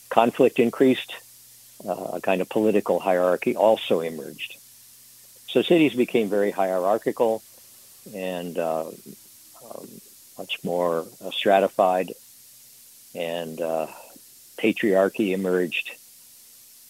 conflict 0.08 0.58
increased, 0.58 1.14
uh, 1.86 2.12
a 2.14 2.20
kind 2.20 2.40
of 2.40 2.48
political 2.48 3.00
hierarchy 3.00 3.56
also 3.56 4.00
emerged. 4.00 4.56
So 5.48 5.62
cities 5.62 5.94
became 5.94 6.28
very 6.28 6.50
hierarchical 6.50 7.42
and 8.14 8.58
uh, 8.58 8.86
um, 8.86 9.88
much 10.38 10.62
more 10.62 11.04
uh, 11.24 11.30
stratified, 11.30 12.12
and 13.14 13.60
uh, 13.60 13.88
patriarchy 14.56 15.32
emerged, 15.32 15.90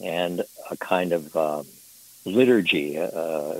and 0.02 0.44
a 0.70 0.76
kind 0.76 1.12
of 1.12 1.36
uh, 1.36 1.62
liturgy, 2.24 2.96
a, 2.96 3.56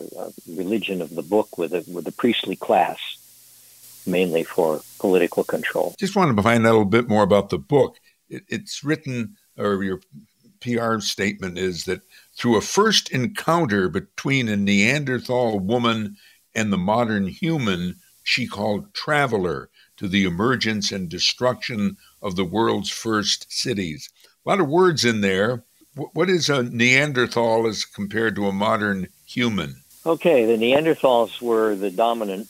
religion 0.49 1.01
of 1.03 1.15
the 1.15 1.23
book 1.23 1.59
with 1.59 1.73
a, 1.73 1.85
with 1.91 2.07
a 2.07 2.13
priestly 2.13 2.57
class 2.57 2.99
mainly 4.07 4.43
for 4.43 4.81
political 4.99 5.45
control. 5.45 5.95
Just 5.99 6.17
wanted 6.17 6.37
to 6.37 6.43
find 6.43 6.67
out 6.67 6.71
a 6.71 6.73
little 6.73 6.85
bit 6.85 7.09
more 7.09 7.23
about 7.23 7.51
the 7.51 7.59
book. 7.59 7.99
It, 8.29 8.43
it's 8.49 8.85
written, 8.85 9.37
or 9.59 9.83
your 9.83 10.01
PR 10.61 11.01
statement 11.01 11.59
is 11.59 11.85
that 11.85 12.03
through 12.37 12.57
a 12.57 12.63
first 12.63 13.11
encounter 13.11 13.89
between 13.89 14.49
a 14.49 14.57
Neanderthal 14.57 15.59
woman 15.59 16.17
and 16.55 16.73
the 16.73 16.79
modern 16.79 17.27
human, 17.29 17.97
she 18.23 18.47
called 18.47 18.93
traveler 18.95 19.71
to 19.97 20.09
the 20.09 20.25
emergence 20.25 20.93
and 20.93 21.09
destruction 21.09 21.97
of 22.23 22.37
the 22.37 22.45
world's 22.45 22.91
first 22.91 23.53
cities. 23.53 24.09
A 24.45 24.49
lot 24.49 24.61
of 24.61 24.69
words 24.69 25.05
in 25.05 25.21
there. 25.21 25.65
What 25.95 26.31
is 26.31 26.49
a 26.49 26.63
Neanderthal 26.63 27.67
as 27.67 27.85
compared 27.85 28.37
to 28.37 28.47
a 28.47 28.53
modern 28.53 29.09
human? 29.27 29.83
Okay, 30.07 30.47
the 30.47 30.57
Neanderthals 30.57 31.43
were 31.43 31.75
the 31.75 31.91
dominant 31.91 32.49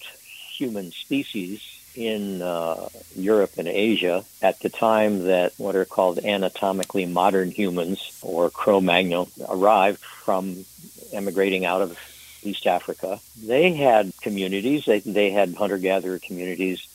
human 0.61 0.93
species 0.93 1.59
in 1.97 2.43
uh, 2.43 2.89
Europe 3.17 3.55
and 3.57 3.67
Asia 3.67 4.25
at 4.43 4.61
the 4.61 4.69
time 4.69 5.25
that 5.25 5.53
what 5.57 5.75
are 5.75 5.87
called 5.97 6.19
anatomically 6.19 7.07
modern 7.07 7.51
humans 7.51 7.99
or 8.23 8.51
Cro-Magnon 8.51 9.27
arrived 9.49 9.99
from 10.01 10.65
emigrating 11.13 11.65
out 11.65 11.83
of 11.83 11.99
East 12.43 12.67
Africa. 12.67 13.21
They 13.43 13.73
had 13.73 14.13
communities. 14.21 14.85
They, 14.85 15.01
they 15.01 15.31
had 15.31 15.55
hunter-gatherer 15.55 16.21
communities, 16.21 16.87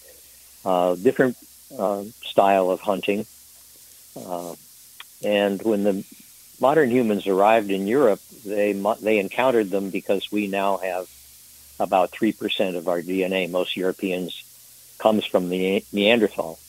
uh, 0.63 0.95
different 0.95 1.36
uh, 1.78 2.04
style 2.23 2.69
of 2.69 2.80
hunting. 2.82 3.25
Uh, 4.15 4.56
and 5.23 5.62
when 5.63 5.84
the 5.84 6.06
modern 6.62 6.89
humans 6.89 7.28
arrived 7.28 7.69
in 7.69 7.88
Europe, 7.88 8.21
they 8.45 8.73
they 9.01 9.17
encountered 9.19 9.69
them 9.71 9.89
because 9.89 10.32
we 10.32 10.47
now 10.47 10.78
have 10.78 11.10
about 11.80 12.12
3% 12.12 12.76
of 12.76 12.88
our 12.88 13.02
DNA, 13.02 13.50
most 13.50 13.76
Europeans, 13.76 14.44
comes 14.98 15.26
from 15.26 15.50
the 15.50 15.84
Neanderthal. 15.92 16.60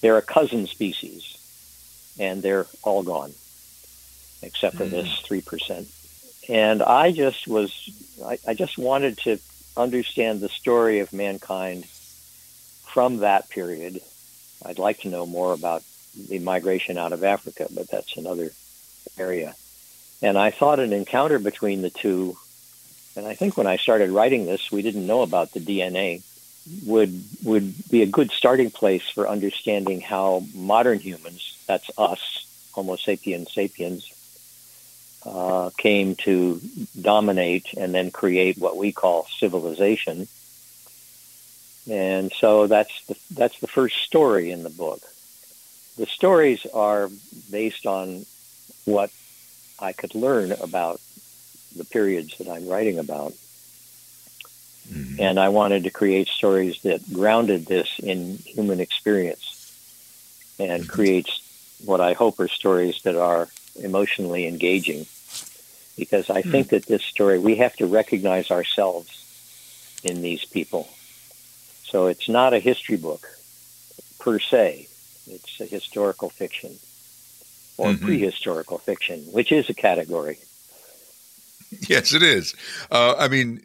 They're 0.00 0.18
a 0.18 0.22
cousin 0.22 0.66
species, 0.66 1.38
and 2.18 2.42
they're 2.42 2.66
all 2.82 3.02
gone, 3.02 3.32
except 4.42 4.76
for 4.76 4.84
mm. 4.84 4.90
this 4.90 5.08
3%. 5.22 5.86
and 6.48 6.82
I 6.82 7.12
just 7.12 7.46
was, 7.46 7.72
I, 8.24 8.38
I 8.46 8.54
just 8.54 8.76
wanted 8.76 9.18
to 9.18 9.38
understand 9.76 10.40
the 10.40 10.48
story 10.48 10.98
of 11.00 11.12
mankind 11.12 11.86
from 11.86 13.18
that 13.18 13.48
period. 13.48 14.00
I'd 14.64 14.78
like 14.78 15.00
to 15.00 15.08
know 15.08 15.24
more 15.24 15.54
about 15.54 15.82
the 16.28 16.38
migration 16.40 16.98
out 16.98 17.12
of 17.12 17.24
Africa, 17.24 17.68
but 17.74 17.88
that's 17.90 18.16
another 18.16 18.52
area. 19.18 19.54
And 20.20 20.38
I 20.38 20.50
thought 20.50 20.78
an 20.78 20.92
encounter 20.92 21.38
between 21.38 21.82
the 21.82 21.90
two, 21.90 22.36
and 23.16 23.26
I 23.26 23.34
think 23.34 23.56
when 23.56 23.66
I 23.66 23.76
started 23.76 24.10
writing 24.10 24.46
this, 24.46 24.70
we 24.70 24.82
didn't 24.82 25.06
know 25.06 25.22
about 25.22 25.52
the 25.52 25.60
DNA, 25.60 26.22
would 26.86 27.24
would 27.44 27.74
be 27.90 28.02
a 28.02 28.06
good 28.06 28.30
starting 28.30 28.70
place 28.70 29.08
for 29.08 29.28
understanding 29.28 30.00
how 30.00 30.44
modern 30.54 30.98
humans, 30.98 31.58
that's 31.66 31.90
us, 31.98 32.46
Homo 32.72 32.96
sapiens 32.96 33.52
sapiens, 33.52 34.10
uh, 35.26 35.70
came 35.76 36.14
to 36.16 36.60
dominate 37.00 37.74
and 37.76 37.94
then 37.94 38.10
create 38.10 38.58
what 38.58 38.76
we 38.76 38.92
call 38.92 39.26
civilization. 39.38 40.28
And 41.90 42.32
so 42.38 42.68
that's 42.68 43.06
the, 43.06 43.16
that's 43.32 43.58
the 43.60 43.66
first 43.66 43.96
story 44.04 44.50
in 44.52 44.62
the 44.62 44.70
book. 44.70 45.00
The 45.96 46.06
stories 46.06 46.64
are 46.72 47.10
based 47.50 47.86
on 47.86 48.24
what 48.84 49.10
I 49.78 49.92
could 49.92 50.14
learn 50.14 50.52
about 50.52 51.00
the 51.76 51.84
periods 51.84 52.36
that 52.38 52.48
I'm 52.48 52.68
writing 52.68 52.98
about. 52.98 53.32
Mm-hmm. 54.88 55.20
And 55.20 55.38
I 55.38 55.48
wanted 55.48 55.84
to 55.84 55.90
create 55.90 56.28
stories 56.28 56.80
that 56.82 57.12
grounded 57.12 57.66
this 57.66 57.88
in 57.98 58.38
human 58.38 58.80
experience 58.80 59.74
and 60.58 60.82
mm-hmm. 60.82 60.92
creates 60.92 61.40
what 61.84 62.00
I 62.00 62.12
hope 62.12 62.40
are 62.40 62.48
stories 62.48 63.02
that 63.02 63.16
are 63.16 63.48
emotionally 63.80 64.46
engaging 64.46 65.06
because 65.96 66.30
I 66.30 66.42
think 66.42 66.68
hmm. 66.68 66.76
that 66.76 66.86
this 66.86 67.02
story, 67.02 67.38
we 67.38 67.56
have 67.56 67.76
to 67.76 67.86
recognize 67.86 68.50
ourselves 68.50 69.10
in 70.02 70.22
these 70.22 70.44
people. 70.44 70.88
So 71.84 72.06
it's 72.06 72.28
not 72.28 72.54
a 72.54 72.58
history 72.58 72.96
book 72.96 73.28
per 74.18 74.38
se. 74.38 74.88
It's 75.30 75.60
a 75.60 75.66
historical 75.66 76.30
fiction 76.30 76.78
or 77.76 77.90
mm-hmm. 77.90 78.06
prehistorical 78.06 78.80
fiction, 78.80 79.20
which 79.32 79.52
is 79.52 79.68
a 79.68 79.74
category. 79.74 80.38
Yes, 81.88 82.12
it 82.14 82.22
is. 82.22 82.54
Uh, 82.90 83.14
I 83.18 83.28
mean, 83.28 83.60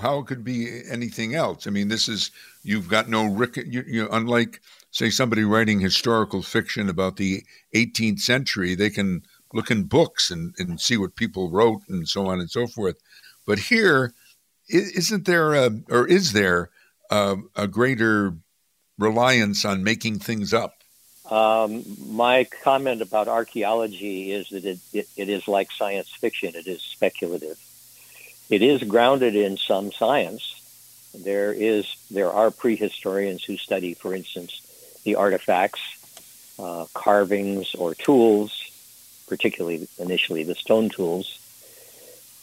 how 0.00 0.22
could 0.22 0.44
be 0.44 0.82
anything 0.90 1.34
else? 1.34 1.66
I 1.66 1.70
mean, 1.70 1.88
this 1.88 2.08
is 2.08 2.30
you've 2.62 2.88
got 2.88 3.08
no 3.08 3.24
you, 3.56 3.84
you 3.86 4.02
know, 4.04 4.08
unlike 4.12 4.60
say 4.90 5.10
somebody 5.10 5.44
writing 5.44 5.80
historical 5.80 6.42
fiction 6.42 6.88
about 6.88 7.16
the 7.16 7.44
18th 7.74 8.20
century, 8.20 8.74
they 8.74 8.90
can 8.90 9.22
look 9.52 9.70
in 9.70 9.84
books 9.84 10.30
and, 10.30 10.54
and 10.58 10.80
see 10.80 10.96
what 10.96 11.16
people 11.16 11.50
wrote 11.50 11.82
and 11.88 12.08
so 12.08 12.26
on 12.26 12.40
and 12.40 12.50
so 12.50 12.66
forth. 12.66 12.96
But 13.46 13.58
here, 13.58 14.12
isn't 14.68 15.26
there 15.26 15.54
a, 15.54 15.70
or 15.90 16.06
is 16.08 16.32
there 16.32 16.70
a, 17.10 17.36
a 17.56 17.68
greater 17.68 18.36
reliance 18.98 19.64
on 19.64 19.84
making 19.84 20.20
things 20.20 20.54
up? 20.54 20.79
Um, 21.30 21.84
my 22.08 22.44
comment 22.62 23.02
about 23.02 23.28
archaeology 23.28 24.32
is 24.32 24.48
that 24.48 24.64
it, 24.64 24.78
it, 24.92 25.08
it 25.16 25.28
is 25.28 25.46
like 25.46 25.70
science 25.70 26.08
fiction. 26.08 26.54
It 26.56 26.66
is 26.66 26.82
speculative. 26.82 27.58
It 28.48 28.62
is 28.62 28.82
grounded 28.82 29.36
in 29.36 29.56
some 29.56 29.92
science. 29.92 30.56
There 31.14 31.52
is 31.52 31.86
there 32.10 32.32
are 32.32 32.50
prehistorians 32.50 33.44
who 33.44 33.56
study, 33.56 33.94
for 33.94 34.14
instance, 34.14 34.60
the 35.04 35.14
artifacts, 35.16 35.80
uh, 36.58 36.86
carvings, 36.94 37.74
or 37.74 37.94
tools 37.94 38.70
particularly 39.30 39.88
initially 39.98 40.42
the 40.42 40.56
stone 40.56 40.90
tools 40.90 41.38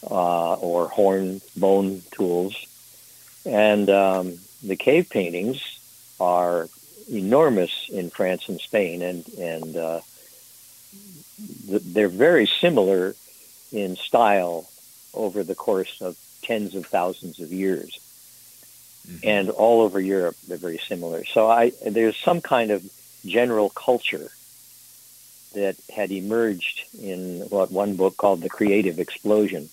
uh, 0.09 0.53
or 0.53 0.87
horn 0.87 1.41
bone 1.55 2.01
tools. 2.11 2.55
And 3.45 3.89
um, 3.89 4.39
the 4.63 4.77
cave 4.77 5.09
paintings 5.09 5.61
are 6.19 6.69
enormous 7.09 7.89
in 7.89 8.09
France 8.09 8.49
and 8.49 8.59
Spain, 8.59 9.01
and 9.01 9.27
and 9.37 9.75
uh, 9.75 9.99
th- 11.67 11.81
they're 11.83 12.09
very 12.09 12.47
similar 12.47 13.15
in 13.71 13.95
style 13.95 14.69
over 15.13 15.43
the 15.43 15.55
course 15.55 16.01
of 16.01 16.17
tens 16.41 16.75
of 16.75 16.85
thousands 16.85 17.39
of 17.39 17.51
years. 17.51 17.99
Mm-hmm. 19.07 19.27
And 19.27 19.49
all 19.49 19.81
over 19.81 19.99
Europe, 19.99 20.35
they're 20.47 20.57
very 20.57 20.79
similar. 20.79 21.23
So 21.25 21.49
I, 21.49 21.71
there's 21.85 22.17
some 22.17 22.41
kind 22.41 22.71
of 22.71 22.83
general 23.25 23.69
culture 23.69 24.29
that 25.53 25.75
had 25.93 26.11
emerged 26.11 26.81
in 27.01 27.41
what 27.49 27.71
one 27.71 27.95
book 27.95 28.17
called 28.17 28.41
the 28.41 28.49
creative 28.49 28.99
explosion. 28.99 29.69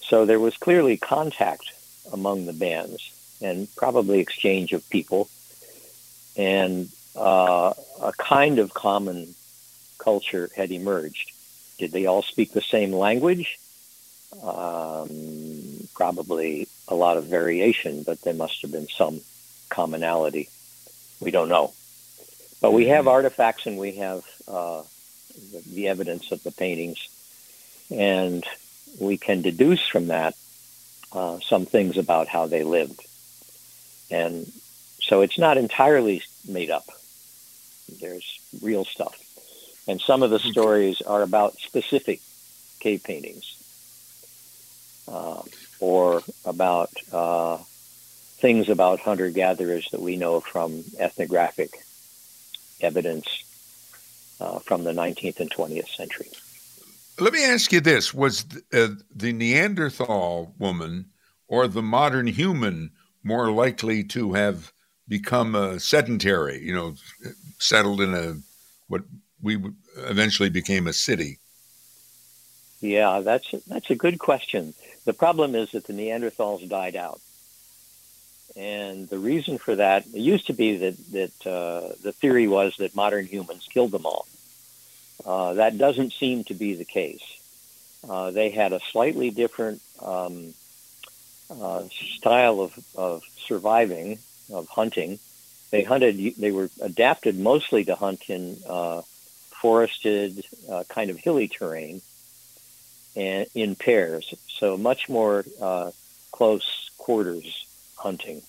So 0.00 0.26
there 0.26 0.40
was 0.40 0.56
clearly 0.56 0.96
contact 0.96 1.72
among 2.12 2.46
the 2.46 2.52
bands 2.52 3.12
and 3.40 3.68
probably 3.76 4.18
exchange 4.20 4.72
of 4.72 4.88
people 4.90 5.28
and 6.38 6.88
uh, 7.16 7.74
a 8.00 8.12
kind 8.16 8.60
of 8.60 8.72
common 8.72 9.34
culture 9.98 10.48
had 10.56 10.70
emerged. 10.70 11.32
Did 11.78 11.92
they 11.92 12.06
all 12.06 12.22
speak 12.22 12.52
the 12.52 12.62
same 12.62 12.92
language? 12.92 13.58
Um, 14.42 15.88
probably 15.94 16.68
a 16.86 16.94
lot 16.94 17.16
of 17.16 17.24
variation, 17.24 18.04
but 18.04 18.20
there 18.22 18.34
must 18.34 18.62
have 18.62 18.72
been 18.72 18.88
some 18.88 19.20
commonality. 19.68 20.48
We 21.20 21.32
don't 21.32 21.48
know. 21.48 21.72
But 22.60 22.72
we 22.72 22.86
have 22.88 23.08
artifacts 23.08 23.66
and 23.66 23.78
we 23.78 23.92
have 23.92 24.24
uh, 24.46 24.82
the, 25.52 25.62
the, 25.66 25.88
evidence 25.88 26.32
of 26.32 26.42
the 26.42 26.50
paintings, 26.50 27.08
and 27.90 28.44
we 29.00 29.16
can 29.16 29.42
deduce 29.42 29.86
from 29.86 30.08
that 30.08 30.34
uh, 31.12 31.38
some 31.40 31.66
things 31.66 31.96
about 31.96 32.26
how 32.26 32.46
they 32.46 32.64
lived. 32.64 33.00
And 34.10 34.50
so 35.08 35.22
it's 35.22 35.38
not 35.38 35.56
entirely 35.56 36.22
made 36.46 36.70
up. 36.70 36.84
There's 38.00 38.40
real 38.62 38.84
stuff. 38.84 39.16
And 39.88 40.00
some 40.00 40.22
of 40.22 40.30
the 40.30 40.38
stories 40.38 41.00
are 41.00 41.22
about 41.22 41.54
specific 41.54 42.20
cave 42.78 43.02
paintings 43.02 43.56
uh, 45.08 45.42
or 45.80 46.22
about 46.44 46.90
uh, 47.10 47.56
things 47.56 48.68
about 48.68 49.00
hunter 49.00 49.30
gatherers 49.30 49.88
that 49.90 50.02
we 50.02 50.16
know 50.16 50.40
from 50.40 50.84
ethnographic 50.98 51.70
evidence 52.82 53.44
uh, 54.40 54.58
from 54.58 54.84
the 54.84 54.92
19th 54.92 55.40
and 55.40 55.50
20th 55.50 55.88
century. 55.88 56.28
Let 57.18 57.32
me 57.32 57.44
ask 57.44 57.72
you 57.72 57.80
this 57.80 58.12
Was 58.12 58.44
uh, 58.74 58.88
the 59.14 59.32
Neanderthal 59.32 60.54
woman 60.58 61.06
or 61.48 61.66
the 61.66 61.82
modern 61.82 62.26
human 62.26 62.90
more 63.24 63.50
likely 63.50 64.04
to 64.04 64.34
have 64.34 64.72
become 65.08 65.54
a 65.54 65.80
sedentary, 65.80 66.62
you 66.62 66.74
know, 66.74 66.94
settled 67.58 68.00
in 68.00 68.14
a 68.14 68.36
what 68.88 69.02
we 69.42 69.58
eventually 69.96 70.50
became 70.50 70.86
a 70.86 70.92
city? 70.92 71.38
Yeah, 72.80 73.20
that's 73.20 73.50
that's 73.66 73.90
a 73.90 73.94
good 73.94 74.18
question. 74.18 74.74
The 75.04 75.12
problem 75.12 75.54
is 75.54 75.72
that 75.72 75.86
the 75.86 75.92
Neanderthals 75.92 76.68
died 76.68 76.96
out. 76.96 77.20
And 78.56 79.08
the 79.08 79.18
reason 79.18 79.58
for 79.58 79.76
that 79.76 80.06
it 80.06 80.20
used 80.20 80.46
to 80.48 80.52
be 80.52 80.76
that 80.76 80.96
that 81.12 81.46
uh, 81.46 81.94
the 82.02 82.12
theory 82.12 82.48
was 82.48 82.76
that 82.78 82.94
modern 82.94 83.26
humans 83.26 83.68
killed 83.72 83.92
them 83.92 84.06
all. 84.06 84.26
Uh, 85.24 85.54
that 85.54 85.78
doesn't 85.78 86.12
seem 86.12 86.44
to 86.44 86.54
be 86.54 86.74
the 86.74 86.84
case. 86.84 87.22
Uh, 88.08 88.30
they 88.30 88.50
had 88.50 88.72
a 88.72 88.80
slightly 88.92 89.30
different 89.30 89.82
um, 90.00 90.54
uh, 91.50 91.82
style 91.90 92.60
of, 92.60 92.78
of 92.94 93.22
surviving, 93.36 94.18
of 94.52 94.68
hunting. 94.68 95.18
They 95.70 95.82
hunted. 95.82 96.34
They 96.36 96.50
were 96.50 96.70
adapted 96.80 97.38
mostly 97.38 97.84
to 97.84 97.94
hunt 97.94 98.28
in 98.28 98.56
uh, 98.68 99.02
forested, 99.50 100.44
uh, 100.70 100.84
kind 100.88 101.10
of 101.10 101.18
hilly 101.18 101.48
terrain, 101.48 102.00
and 103.14 103.46
in 103.54 103.74
pairs. 103.76 104.34
So 104.48 104.76
much 104.76 105.08
more 105.08 105.44
close 106.32 106.90
quarters 106.96 107.66
hunting. 107.96 108.42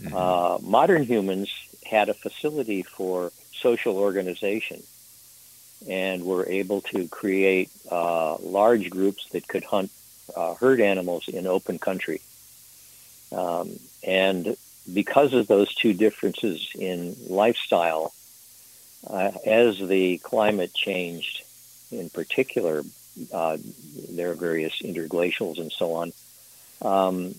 Mm-hmm. 0.00 0.14
Uh, 0.14 0.58
modern 0.60 1.04
humans 1.04 1.50
had 1.84 2.08
a 2.08 2.14
facility 2.14 2.82
for 2.82 3.32
social 3.52 3.96
organization 3.96 4.82
and 5.88 6.24
were 6.24 6.46
able 6.48 6.80
to 6.80 7.08
create 7.08 7.70
uh, 7.90 8.36
large 8.36 8.90
groups 8.90 9.28
that 9.30 9.46
could 9.46 9.64
hunt 9.64 9.90
uh, 10.36 10.54
herd 10.54 10.80
animals 10.80 11.28
in 11.28 11.46
open 11.46 11.78
country. 11.78 12.20
Um, 13.32 13.78
and 14.02 14.56
because 14.92 15.32
of 15.32 15.46
those 15.46 15.74
two 15.74 15.94
differences 15.94 16.68
in 16.74 17.16
lifestyle, 17.28 18.12
uh, 19.08 19.32
as 19.44 19.78
the 19.78 20.18
climate 20.18 20.74
changed, 20.74 21.42
in 21.90 22.10
particular, 22.10 22.82
uh, 23.32 23.56
there 24.10 24.30
are 24.30 24.34
various 24.34 24.82
interglacials 24.82 25.58
and 25.58 25.70
so 25.70 25.92
on. 25.92 26.12
Um, 26.82 27.34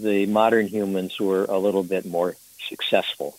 the 0.00 0.26
modern 0.26 0.66
humans 0.66 1.18
were 1.20 1.44
a 1.44 1.58
little 1.58 1.84
bit 1.84 2.04
more 2.04 2.36
successful. 2.58 3.36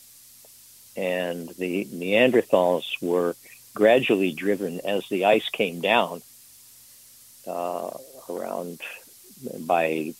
And 0.95 1.49
the 1.49 1.85
Neanderthals 1.85 3.01
were 3.01 3.35
gradually 3.73 4.33
driven 4.33 4.81
as 4.81 5.07
the 5.07 5.25
ice 5.25 5.49
came 5.49 5.81
down 5.81 6.21
uh, 7.47 7.91
around 8.29 8.79
by 9.59 10.13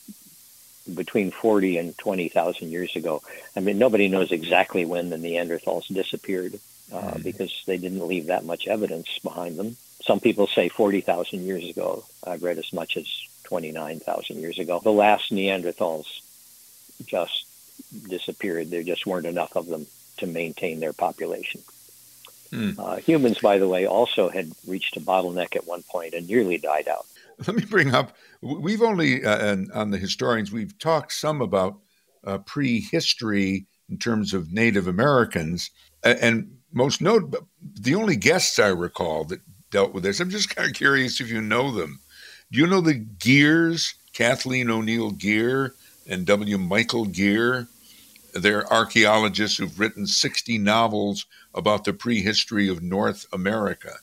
between 0.95 1.31
40 1.31 1.77
and 1.77 1.97
20,000 1.97 2.69
years 2.69 2.95
ago. 2.95 3.21
I 3.55 3.59
mean, 3.59 3.77
nobody 3.77 4.07
knows 4.07 4.31
exactly 4.31 4.85
when 4.85 5.09
the 5.09 5.17
Neanderthals 5.17 5.93
disappeared 5.93 6.59
uh, 6.91 7.11
mm. 7.13 7.23
because 7.23 7.63
they 7.65 7.77
didn't 7.77 8.07
leave 8.07 8.27
that 8.27 8.45
much 8.45 8.67
evidence 8.67 9.19
behind 9.19 9.57
them. 9.57 9.77
Some 10.03 10.19
people 10.19 10.47
say 10.47 10.69
40,000 10.69 11.41
years 11.45 11.69
ago. 11.69 12.03
I've 12.25 12.43
read 12.43 12.57
as 12.57 12.73
much 12.73 12.97
as 12.97 13.07
29,000 13.43 14.37
years 14.37 14.59
ago. 14.59 14.79
The 14.83 14.91
last 14.91 15.31
Neanderthals 15.31 16.07
just 17.05 17.45
disappeared. 18.07 18.69
There 18.69 18.83
just 18.83 19.05
weren't 19.05 19.25
enough 19.25 19.55
of 19.55 19.67
them 19.67 19.85
to 20.17 20.27
maintain 20.27 20.79
their 20.79 20.93
population. 20.93 21.61
Mm. 22.51 22.77
Uh, 22.77 22.95
humans, 22.97 23.39
by 23.39 23.57
the 23.57 23.67
way, 23.67 23.85
also 23.85 24.29
had 24.29 24.51
reached 24.67 24.97
a 24.97 25.01
bottleneck 25.01 25.55
at 25.55 25.67
one 25.67 25.83
point 25.83 26.13
and 26.13 26.27
nearly 26.27 26.57
died 26.57 26.87
out. 26.87 27.05
Let 27.47 27.55
me 27.55 27.65
bring 27.65 27.93
up. 27.93 28.15
We've 28.41 28.81
only 28.81 29.23
uh, 29.23 29.57
on 29.73 29.91
the 29.91 29.97
historians 29.97 30.51
we've 30.51 30.77
talked 30.77 31.13
some 31.13 31.41
about 31.41 31.79
uh, 32.23 32.39
prehistory 32.39 33.65
in 33.89 33.97
terms 33.97 34.33
of 34.33 34.53
Native 34.53 34.87
Americans, 34.87 35.71
and 36.03 36.57
most 36.71 37.01
note 37.01 37.35
the 37.61 37.95
only 37.95 38.15
guests 38.15 38.59
I 38.59 38.67
recall 38.67 39.25
that 39.25 39.41
dealt 39.69 39.93
with 39.93 40.03
this. 40.03 40.19
I'm 40.19 40.29
just 40.29 40.55
kind 40.55 40.69
of 40.69 40.75
curious 40.75 41.19
if 41.19 41.29
you 41.29 41.41
know 41.41 41.71
them. 41.71 41.99
Do 42.51 42.59
you 42.59 42.67
know 42.67 42.81
the 42.81 42.95
Geers, 42.95 43.95
Kathleen 44.13 44.69
O'Neill 44.69 45.11
Gear 45.11 45.73
and 46.07 46.25
W. 46.25 46.57
Michael 46.57 47.05
Gear? 47.05 47.67
They're 48.33 48.71
archaeologists 48.71 49.57
who've 49.57 49.79
written 49.79 50.07
60 50.07 50.57
novels 50.57 51.25
about 51.53 51.83
the 51.83 51.93
prehistory 51.93 52.69
of 52.69 52.81
North 52.81 53.25
America. 53.33 53.95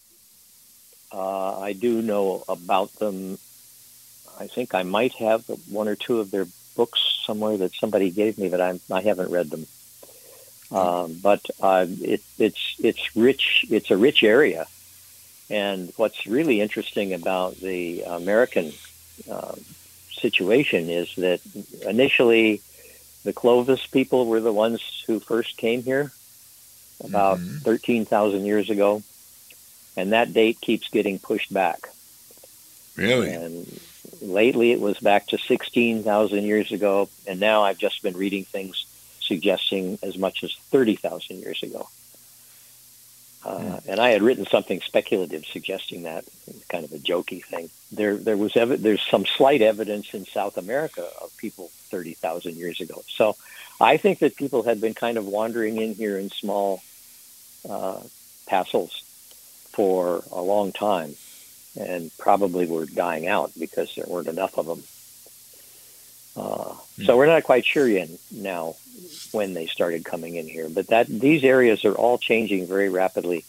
Uh, 1.12 1.60
I 1.60 1.72
do 1.72 2.02
know 2.02 2.44
about 2.48 2.92
them. 2.94 3.38
I 4.38 4.46
think 4.46 4.74
I 4.74 4.82
might 4.82 5.14
have 5.14 5.44
one 5.70 5.88
or 5.88 5.96
two 5.96 6.20
of 6.20 6.30
their 6.30 6.46
books 6.76 7.00
somewhere 7.24 7.56
that 7.58 7.74
somebody 7.74 8.10
gave 8.10 8.38
me, 8.38 8.48
but 8.48 8.60
I, 8.60 8.78
I 8.90 9.00
haven't 9.00 9.30
read 9.30 9.50
them. 9.50 9.66
Um, 10.70 11.18
but 11.22 11.44
uh, 11.60 11.86
it, 11.88 12.22
it's 12.38 12.76
it's 12.78 13.16
rich. 13.16 13.64
It's 13.70 13.90
a 13.90 13.96
rich 13.96 14.22
area, 14.22 14.66
and 15.48 15.92
what's 15.96 16.26
really 16.26 16.60
interesting 16.60 17.14
about 17.14 17.56
the 17.56 18.02
American 18.02 18.72
uh, 19.30 19.54
situation 20.10 20.90
is 20.90 21.14
that 21.16 21.40
initially 21.86 22.60
the 23.24 23.32
Clovis 23.32 23.86
people 23.86 24.26
were 24.26 24.40
the 24.40 24.52
ones 24.52 25.04
who 25.06 25.20
first 25.20 25.56
came 25.56 25.82
here 25.82 26.12
about 27.02 27.38
mm-hmm. 27.38 27.58
13,000 27.58 28.44
years 28.44 28.70
ago 28.70 29.02
and 29.98 30.12
that 30.12 30.32
date 30.32 30.60
keeps 30.60 30.88
getting 30.88 31.18
pushed 31.18 31.52
back. 31.52 31.88
Really? 32.94 33.32
And 33.32 33.80
lately 34.22 34.70
it 34.70 34.80
was 34.80 34.96
back 35.00 35.26
to 35.28 35.38
16,000 35.38 36.44
years 36.44 36.70
ago, 36.70 37.08
and 37.26 37.40
now 37.40 37.64
I've 37.64 37.78
just 37.78 38.00
been 38.04 38.16
reading 38.16 38.44
things 38.44 38.86
suggesting 39.20 39.98
as 40.04 40.16
much 40.16 40.44
as 40.44 40.54
30,000 40.70 41.40
years 41.40 41.64
ago. 41.64 41.88
Uh, 43.44 43.58
mm. 43.58 43.86
And 43.88 43.98
I 43.98 44.10
had 44.10 44.22
written 44.22 44.46
something 44.46 44.80
speculative 44.82 45.44
suggesting 45.44 46.04
that, 46.04 46.24
kind 46.68 46.84
of 46.84 46.92
a 46.92 46.98
jokey 46.98 47.44
thing. 47.44 47.68
There, 47.90 48.16
there 48.16 48.36
was 48.36 48.56
ev- 48.56 48.80
there's 48.80 49.04
some 49.10 49.26
slight 49.26 49.62
evidence 49.62 50.14
in 50.14 50.26
South 50.26 50.58
America 50.58 51.08
of 51.20 51.36
people 51.38 51.70
30,000 51.90 52.54
years 52.54 52.80
ago. 52.80 53.02
So 53.08 53.34
I 53.80 53.96
think 53.96 54.20
that 54.20 54.36
people 54.36 54.62
had 54.62 54.80
been 54.80 54.94
kind 54.94 55.18
of 55.18 55.26
wandering 55.26 55.76
in 55.80 55.94
here 55.94 56.16
in 56.18 56.30
small 56.30 56.82
uh, 57.68 58.00
passels 58.46 59.02
for 59.72 60.22
a 60.32 60.40
long 60.40 60.72
time 60.72 61.14
and 61.78 62.10
probably 62.18 62.66
were 62.66 62.86
dying 62.86 63.26
out 63.26 63.52
because 63.58 63.94
there 63.94 64.06
weren't 64.08 64.28
enough 64.28 64.58
of 64.58 64.66
them. 64.66 64.82
Uh, 66.36 66.74
mm. 66.98 67.06
So 67.06 67.16
we're 67.16 67.26
not 67.26 67.44
quite 67.44 67.64
sure 67.64 67.86
yet 67.86 68.08
now 68.30 68.76
when 69.32 69.54
they 69.54 69.66
started 69.66 70.04
coming 70.04 70.36
in 70.36 70.46
here, 70.46 70.68
but 70.68 70.88
that 70.88 71.06
these 71.06 71.44
areas 71.44 71.84
are 71.84 71.94
all 71.94 72.18
changing 72.18 72.66
very 72.66 72.88
rapidly 72.88 73.44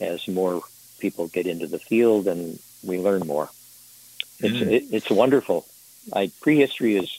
as 0.00 0.26
more 0.28 0.62
people 0.98 1.28
get 1.28 1.46
into 1.46 1.66
the 1.66 1.78
field 1.78 2.26
and 2.26 2.58
we 2.82 2.98
learn 2.98 3.26
more. 3.26 3.48
It's 4.40 4.56
mm. 4.56 4.70
it, 4.70 4.84
it's 4.90 5.10
wonderful. 5.10 5.66
I, 6.12 6.30
prehistory 6.40 6.96
is 6.96 7.18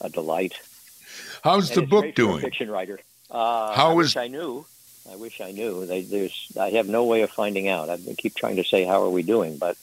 a 0.00 0.08
delight. 0.08 0.60
How's 1.42 1.70
and 1.70 1.82
the 1.82 1.86
book 1.86 2.14
doing? 2.14 2.40
fiction 2.40 2.70
writer. 2.70 3.00
Uh, 3.30 3.74
How 3.74 3.98
I 3.98 4.02
is 4.02 4.16
I 4.16 4.28
knew 4.28 4.66
I 5.10 5.16
wish 5.16 5.40
I 5.40 5.50
knew. 5.52 5.86
They, 5.86 6.02
there's, 6.02 6.52
I 6.58 6.70
have 6.70 6.88
no 6.88 7.04
way 7.04 7.22
of 7.22 7.30
finding 7.30 7.68
out. 7.68 7.90
I 7.90 7.98
keep 8.16 8.34
trying 8.34 8.56
to 8.56 8.64
say, 8.64 8.84
"How 8.84 9.02
are 9.02 9.10
we 9.10 9.22
doing?" 9.22 9.58
But 9.58 9.76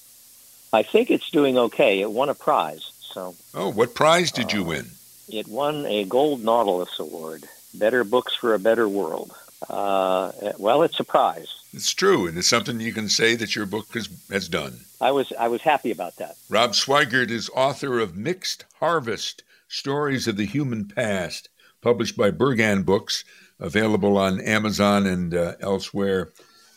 I 0.72 0.84
think 0.84 1.12
it's 1.12 1.30
doing 1.30 1.58
okay. 1.58 2.02
It 2.02 2.12
won 2.12 2.30
a 2.30 2.36
prize. 2.36 2.92
So. 3.02 3.36
Oh, 3.54 3.72
what 3.72 3.96
prize 3.96 4.32
did 4.32 4.54
you 4.54 4.62
uh, 4.62 4.68
win? 4.68 4.92
It 5.28 5.48
won 5.48 5.86
a 5.86 6.06
Gold 6.06 6.44
Nautilus 6.44 7.00
Award. 7.00 7.44
Better 7.74 8.04
books 8.04 8.34
for 8.34 8.54
a 8.54 8.60
better 8.60 8.88
world. 8.88 9.36
Uh, 9.70 10.32
well, 10.58 10.84
it's 10.84 11.00
a 11.00 11.04
prize. 11.04 11.54
It's 11.74 11.92
true, 11.92 12.28
and 12.28 12.38
it's 12.38 12.48
something 12.48 12.80
you 12.80 12.94
can 12.94 13.10
say 13.10 13.36
that 13.36 13.56
your 13.56 13.66
book 13.66 13.94
has, 13.94 14.10
has 14.32 14.48
done. 14.48 14.80
I 15.02 15.12
was 15.12 15.32
I 15.38 15.48
was 15.48 15.62
happy 15.62 15.92
about 15.92 16.16
that. 16.18 16.36
Rob 16.50 16.72
Swigart 16.72 17.30
is 17.30 17.50
author 17.56 18.00
of 18.00 18.16
Mixed 18.16 18.66
Harvest: 18.80 19.44
Stories 19.68 20.28
of 20.28 20.38
the 20.38 20.46
Human 20.46 20.86
Past, 20.86 21.50
published 21.82 22.18
by 22.18 22.32
Berghahn 22.32 22.86
Books 22.86 23.24
available 23.60 24.18
on 24.18 24.40
Amazon 24.42 25.06
and 25.06 25.34
uh, 25.34 25.54
elsewhere. 25.60 26.30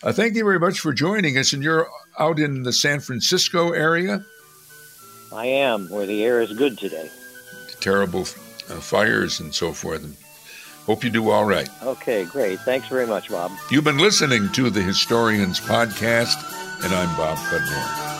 Uh, 0.02 0.12
thank 0.12 0.34
you 0.34 0.44
very 0.44 0.58
much 0.58 0.80
for 0.80 0.92
joining 0.92 1.38
us. 1.38 1.52
And 1.52 1.62
you're 1.62 1.88
out 2.18 2.38
in 2.38 2.64
the 2.64 2.72
San 2.72 3.00
Francisco 3.00 3.72
area? 3.72 4.24
I 5.32 5.46
am, 5.46 5.88
where 5.88 6.06
the 6.06 6.24
air 6.24 6.40
is 6.40 6.52
good 6.52 6.78
today. 6.78 7.08
Terrible 7.80 8.20
uh, 8.20 8.80
fires 8.80 9.40
and 9.40 9.54
so 9.54 9.72
forth. 9.72 10.04
And 10.04 10.16
hope 10.86 11.04
you 11.04 11.10
do 11.10 11.30
all 11.30 11.44
right. 11.44 11.68
Okay, 11.82 12.24
great. 12.24 12.60
Thanks 12.60 12.88
very 12.88 13.06
much, 13.06 13.30
Bob. 13.30 13.52
You've 13.70 13.84
been 13.84 13.98
listening 13.98 14.50
to 14.52 14.70
the 14.70 14.82
Historians 14.82 15.60
Podcast, 15.60 16.36
and 16.84 16.92
I'm 16.92 17.16
Bob 17.16 17.38
Cudmore. 17.38 18.11